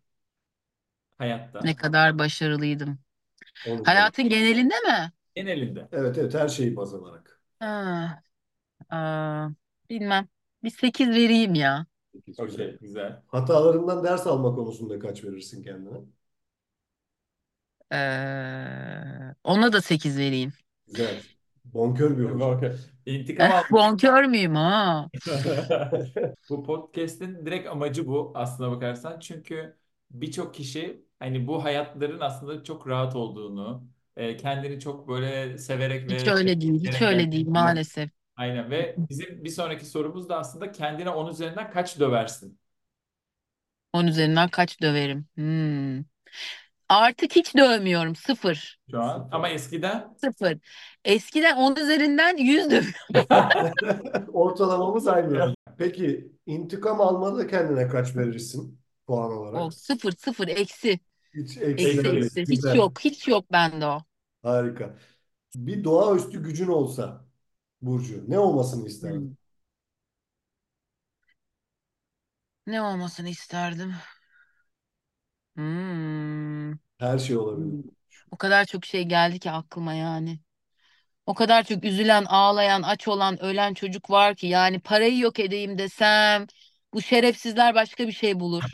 hayatta? 1.17 1.59
Ne 1.61 1.75
kadar 1.75 2.19
başarılıydım. 2.19 2.99
Onu 3.63 3.83
Hayatın 3.83 4.29
genelinde 4.29 4.75
mi? 4.79 5.13
Genelinde. 5.35 5.87
Evet 5.91 6.17
evet 6.17 6.33
her 6.33 6.47
şeyi 6.47 6.75
baz 6.75 6.93
alarak. 6.93 7.41
Ha, 7.59 8.23
aa, 8.91 9.49
bilmem. 9.89 10.27
Bir 10.63 10.69
8 10.69 11.09
vereyim 11.09 11.55
ya. 11.55 11.87
Okey, 12.37 12.77
güzel. 12.81 13.21
Hatalarından 13.27 14.03
ders 14.03 14.27
alma 14.27 14.55
konusunda 14.55 14.99
kaç 14.99 15.23
verirsin 15.23 15.63
kendine? 15.63 15.97
Ee, 17.91 19.35
ona 19.43 19.73
da 19.73 19.81
8 19.81 20.17
vereyim. 20.17 20.53
Güzel. 20.87 21.23
Bonkör 21.65 22.17
bir 22.17 22.23
hoca. 22.25 22.45
Okey. 22.45 22.71
İntikam 23.05 23.51
al. 23.51 23.63
Bonkör 23.71 24.23
müyüm 24.25 24.55
ha? 24.55 25.09
Bu 26.49 26.63
podcast'in 26.63 27.45
direkt 27.45 27.67
amacı 27.69 28.07
bu 28.07 28.31
aslına 28.35 28.71
bakarsan. 28.71 29.19
Çünkü 29.19 29.77
birçok 30.21 30.55
kişi 30.55 31.05
hani 31.19 31.47
bu 31.47 31.63
hayatların 31.63 32.19
aslında 32.19 32.63
çok 32.63 32.87
rahat 32.87 33.15
olduğunu, 33.15 33.87
e, 34.17 34.37
kendini 34.37 34.79
çok 34.79 35.07
böyle 35.07 35.57
severek 35.57 36.09
Hiç 36.09 36.27
ve 36.27 36.31
öyle 36.31 36.61
değil. 36.61 36.83
Hiç 36.87 37.01
öyle 37.01 37.31
değil 37.31 37.47
maalesef. 37.47 38.09
Aynen 38.35 38.71
ve 38.71 38.95
bizim 39.09 39.43
bir 39.43 39.49
sonraki 39.49 39.85
sorumuz 39.85 40.29
da 40.29 40.37
aslında 40.37 40.71
kendine 40.71 41.09
10 41.09 41.29
üzerinden 41.31 41.71
kaç 41.71 41.99
döversin? 41.99 42.59
10 43.93 44.07
üzerinden 44.07 44.49
kaç 44.49 44.81
döverim? 44.81 45.25
Hmm. 45.35 46.03
Artık 46.89 47.35
hiç 47.35 47.55
dövmüyorum. 47.55 48.15
Sıfır. 48.15 48.79
Şu 48.91 49.01
an. 49.01 49.29
Ama 49.31 49.49
eskiden 49.49 50.13
Sıfır. 50.17 50.57
Eskiden 51.05 51.57
10 51.57 51.75
üzerinden 51.75 52.37
100 52.37 52.65
dövüyorum. 52.65 52.93
Ortalamamız 54.33 55.07
aynı. 55.07 55.53
Peki 55.77 56.31
intikam 56.45 57.01
almada 57.01 57.47
kendine 57.47 57.87
kaç 57.87 58.15
verirsin 58.15 58.79
puan 59.07 59.31
O 59.53 59.71
olarak? 59.71 59.71
sıfır 59.71 60.11
sıfır 60.11 60.47
eksi. 60.47 60.99
Hiç 61.33 61.57
Eksi 61.77 62.07
eksilemez. 62.07 62.09
eksi. 62.09 62.47
Hiç 62.49 62.73
Güzel. 62.73 62.75
yok. 62.75 62.99
Hiç 62.99 63.27
yok 63.27 63.53
bende 63.53 63.87
o. 63.87 64.01
Harika. 64.43 64.97
Bir 65.55 65.83
doğaüstü 65.83 66.43
gücün 66.43 66.67
olsa 66.67 67.25
Burcu 67.81 68.25
ne 68.31 68.39
olmasını 68.39 68.87
isterdin? 68.87 69.23
Hmm. 69.23 69.35
Ne 72.67 72.81
olmasını 72.81 73.29
isterdim? 73.29 73.95
Hmm. 75.55 76.73
Her 76.99 77.17
şey 77.19 77.37
olabilir. 77.37 77.85
O 78.31 78.37
kadar 78.37 78.65
çok 78.65 78.85
şey 78.85 79.03
geldi 79.03 79.39
ki 79.39 79.51
aklıma 79.51 79.93
yani. 79.93 80.39
O 81.25 81.33
kadar 81.35 81.63
çok 81.63 81.85
üzülen, 81.85 82.25
ağlayan, 82.25 82.81
aç 82.83 83.07
olan, 83.07 83.43
ölen 83.43 83.73
çocuk 83.73 84.09
var 84.11 84.35
ki 84.35 84.47
yani 84.47 84.79
parayı 84.79 85.19
yok 85.19 85.39
edeyim 85.39 85.77
desem, 85.77 86.47
Bu 86.95 87.01
şerefsizler 87.01 87.75
başka 87.75 88.07
bir 88.07 88.11
şey 88.11 88.39
bulur. 88.39 88.63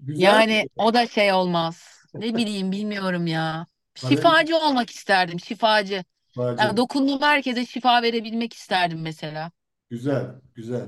Güzel. 0.00 0.22
Yani 0.22 0.68
o 0.76 0.94
da 0.94 1.06
şey 1.06 1.32
olmaz. 1.32 1.88
Ne 2.14 2.36
bileyim 2.36 2.72
bilmiyorum 2.72 3.26
ya. 3.26 3.66
Şifacı 3.94 4.56
olmak 4.56 4.90
isterdim, 4.90 5.40
şifacı. 5.40 6.04
Bacı. 6.36 6.62
Yani 6.62 6.76
dokunduğum 6.76 7.22
herkese 7.22 7.66
şifa 7.66 8.02
verebilmek 8.02 8.52
isterdim 8.52 9.00
mesela. 9.00 9.50
Güzel, 9.90 10.26
güzel. 10.54 10.86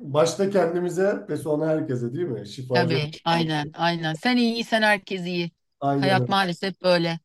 Başta 0.00 0.50
kendimize 0.50 1.26
ve 1.28 1.36
sonra 1.36 1.66
herkese 1.66 2.12
değil 2.14 2.26
mi? 2.26 2.46
Şifacı. 2.48 2.88
Tabii, 2.88 3.10
aynen, 3.24 3.70
aynen. 3.74 4.14
Sen 4.14 4.36
iyiysen 4.36 4.82
herkes 4.82 5.26
iyi. 5.26 5.50
Aynen 5.80 6.02
Hayat 6.02 6.20
öyle. 6.20 6.30
maalesef 6.30 6.82
böyle. 6.82 7.18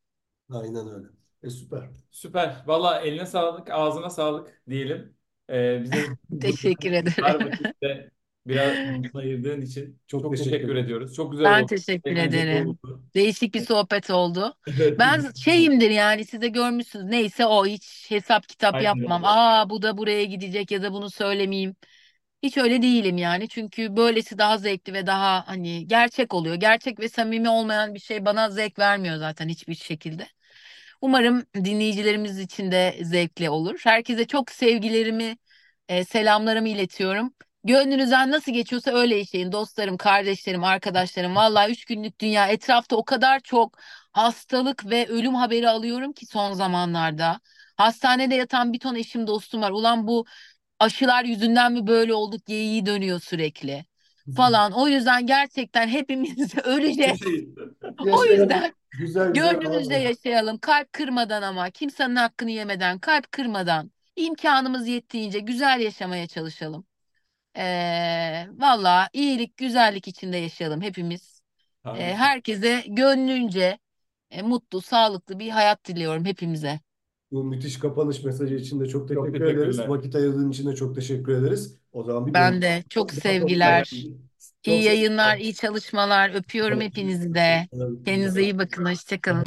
Aynen 0.50 0.88
öyle. 0.88 1.06
E 1.42 1.50
süper. 1.50 1.90
Süper. 2.10 2.62
Valla 2.66 3.00
eline 3.00 3.26
sağlık, 3.26 3.70
ağzına 3.70 4.10
sağlık 4.10 4.62
diyelim. 4.70 5.14
Ee, 5.52 5.82
bize 5.84 6.06
Teşekkür 6.40 6.92
ederim. 6.92 7.14
dar 7.20 7.44
vakitte 7.44 8.10
biraz 8.46 8.78
ayırdığın 9.14 9.60
için 9.60 10.00
Çok 10.06 10.22
çok 10.22 10.36
teşekkür 10.36 10.76
ediyoruz. 10.76 11.14
Çok 11.14 11.32
güzel 11.32 11.50
Ben 11.50 11.64
oldu. 11.64 11.72
teşekkür 11.76 12.16
Eğlenceli 12.16 12.46
ederim. 12.46 12.68
oldu. 12.68 13.02
Değişik 13.14 13.54
bir 13.54 13.60
sohbet 13.60 14.10
oldu. 14.10 14.54
Evet. 14.80 14.98
Ben 14.98 15.32
şeyimdir 15.32 15.90
yani 15.90 16.24
siz 16.24 16.40
de 16.40 16.48
görmüşsünüz. 16.48 17.04
Neyse 17.04 17.46
o 17.46 17.66
hiç 17.66 18.10
hesap 18.10 18.48
kitap 18.48 18.80
Aynen 18.80 18.82
yapmam. 18.82 19.22
öyle. 19.22 19.24
Aa 19.24 19.70
bu 19.70 19.82
da 19.82 19.98
buraya 19.98 20.24
gidecek 20.24 20.70
ya 20.70 20.82
da 20.82 20.92
bunu 20.92 21.10
söylemeyeyim. 21.10 21.76
Hiç 22.42 22.58
öyle 22.58 22.82
değilim 22.82 23.18
yani. 23.18 23.48
Çünkü 23.48 23.96
böylesi 23.96 24.38
daha 24.38 24.58
zevkli 24.58 24.92
ve 24.94 25.06
daha 25.06 25.48
hani 25.48 25.86
gerçek 25.86 26.34
oluyor. 26.34 26.54
Gerçek 26.56 27.00
ve 27.00 27.08
samimi 27.08 27.48
olmayan 27.48 27.94
bir 27.94 28.00
şey 28.00 28.24
bana 28.24 28.50
zevk 28.50 28.78
vermiyor 28.78 29.16
zaten 29.16 29.48
hiçbir 29.48 29.74
şekilde. 29.74 30.28
Umarım 31.02 31.46
dinleyicilerimiz 31.54 32.38
için 32.38 32.72
de 32.72 32.98
zevkli 33.02 33.50
olur. 33.50 33.80
Herkese 33.84 34.26
çok 34.26 34.50
sevgilerimi, 34.52 35.36
e, 35.88 36.04
selamlarımı 36.04 36.68
iletiyorum. 36.68 37.34
Gönlünüzden 37.64 38.30
nasıl 38.30 38.52
geçiyorsa 38.52 38.90
öyle 38.92 39.16
yaşayın. 39.16 39.52
Dostlarım, 39.52 39.96
kardeşlerim, 39.96 40.64
arkadaşlarım. 40.64 41.36
Vallahi 41.36 41.72
üç 41.72 41.84
günlük 41.84 42.20
dünya 42.20 42.48
etrafta 42.48 42.96
o 42.96 43.04
kadar 43.04 43.40
çok 43.40 43.78
hastalık 44.12 44.90
ve 44.90 45.06
ölüm 45.08 45.34
haberi 45.34 45.68
alıyorum 45.68 46.12
ki 46.12 46.26
son 46.26 46.52
zamanlarda. 46.52 47.40
Hastanede 47.76 48.34
yatan 48.34 48.72
bir 48.72 48.78
ton 48.80 48.94
eşim 48.94 49.26
dostum 49.26 49.62
var. 49.62 49.70
Ulan 49.70 50.06
bu 50.08 50.26
aşılar 50.80 51.24
yüzünden 51.24 51.72
mi 51.72 51.86
böyle 51.86 52.14
olduk 52.14 52.46
geyiği 52.46 52.86
dönüyor 52.86 53.20
sürekli 53.20 53.86
falan. 54.34 54.72
O 54.72 54.88
yüzden 54.88 55.26
gerçekten 55.26 55.88
hepimiz 55.88 56.58
öleceğiz. 56.64 57.20
O 58.10 58.24
yüzden 58.26 58.74
Güzel 58.92 59.32
güzel 59.34 59.60
gönlümüzde 59.60 59.94
abi. 59.94 59.96
yaşayalım. 59.96 60.58
Kalp 60.58 60.92
kırmadan 60.92 61.42
ama 61.42 61.70
kimsenin 61.70 62.16
hakkını 62.16 62.50
yemeden, 62.50 62.98
kalp 62.98 63.32
kırmadan, 63.32 63.90
imkanımız 64.16 64.88
yettiğince 64.88 65.38
güzel 65.40 65.80
yaşamaya 65.80 66.26
çalışalım. 66.26 66.86
Ee, 67.58 68.46
valla 68.52 69.10
iyilik, 69.12 69.56
güzellik 69.56 70.08
içinde 70.08 70.36
yaşayalım 70.36 70.82
hepimiz. 70.82 71.42
Ee, 71.94 72.14
herkese 72.14 72.84
gönlünce 72.88 73.78
e, 74.30 74.42
mutlu, 74.42 74.82
sağlıklı 74.82 75.38
bir 75.38 75.50
hayat 75.50 75.84
diliyorum 75.86 76.24
hepimize. 76.24 76.80
Bu 77.30 77.44
müthiş 77.44 77.78
kapanış 77.78 78.24
mesajı 78.24 78.54
için 78.54 78.80
de 78.80 78.86
çok 78.88 79.08
teşekkür 79.08 79.32
teşekkürler. 79.32 79.54
ederiz. 79.62 79.88
Vakit 79.88 80.14
ayırdığın 80.14 80.50
için 80.50 80.66
de 80.66 80.74
çok 80.76 80.94
teşekkür 80.94 81.32
ederiz. 81.32 81.78
O 81.92 82.04
zaman 82.04 82.26
bir 82.26 82.34
Ben 82.34 82.62
de 82.62 82.84
çok 82.88 83.12
sevgiler, 83.12 84.08
iyi 84.66 84.82
yayınlar, 84.82 85.36
iyi 85.36 85.54
çalışmalar. 85.54 86.34
Öpüyorum 86.34 86.80
hepinizi 86.80 87.34
de. 87.34 87.68
Kendinize 88.04 88.42
iyi 88.42 88.58
bakın. 88.58 88.84
Hoşça 88.84 89.20
kalın. 89.20 89.44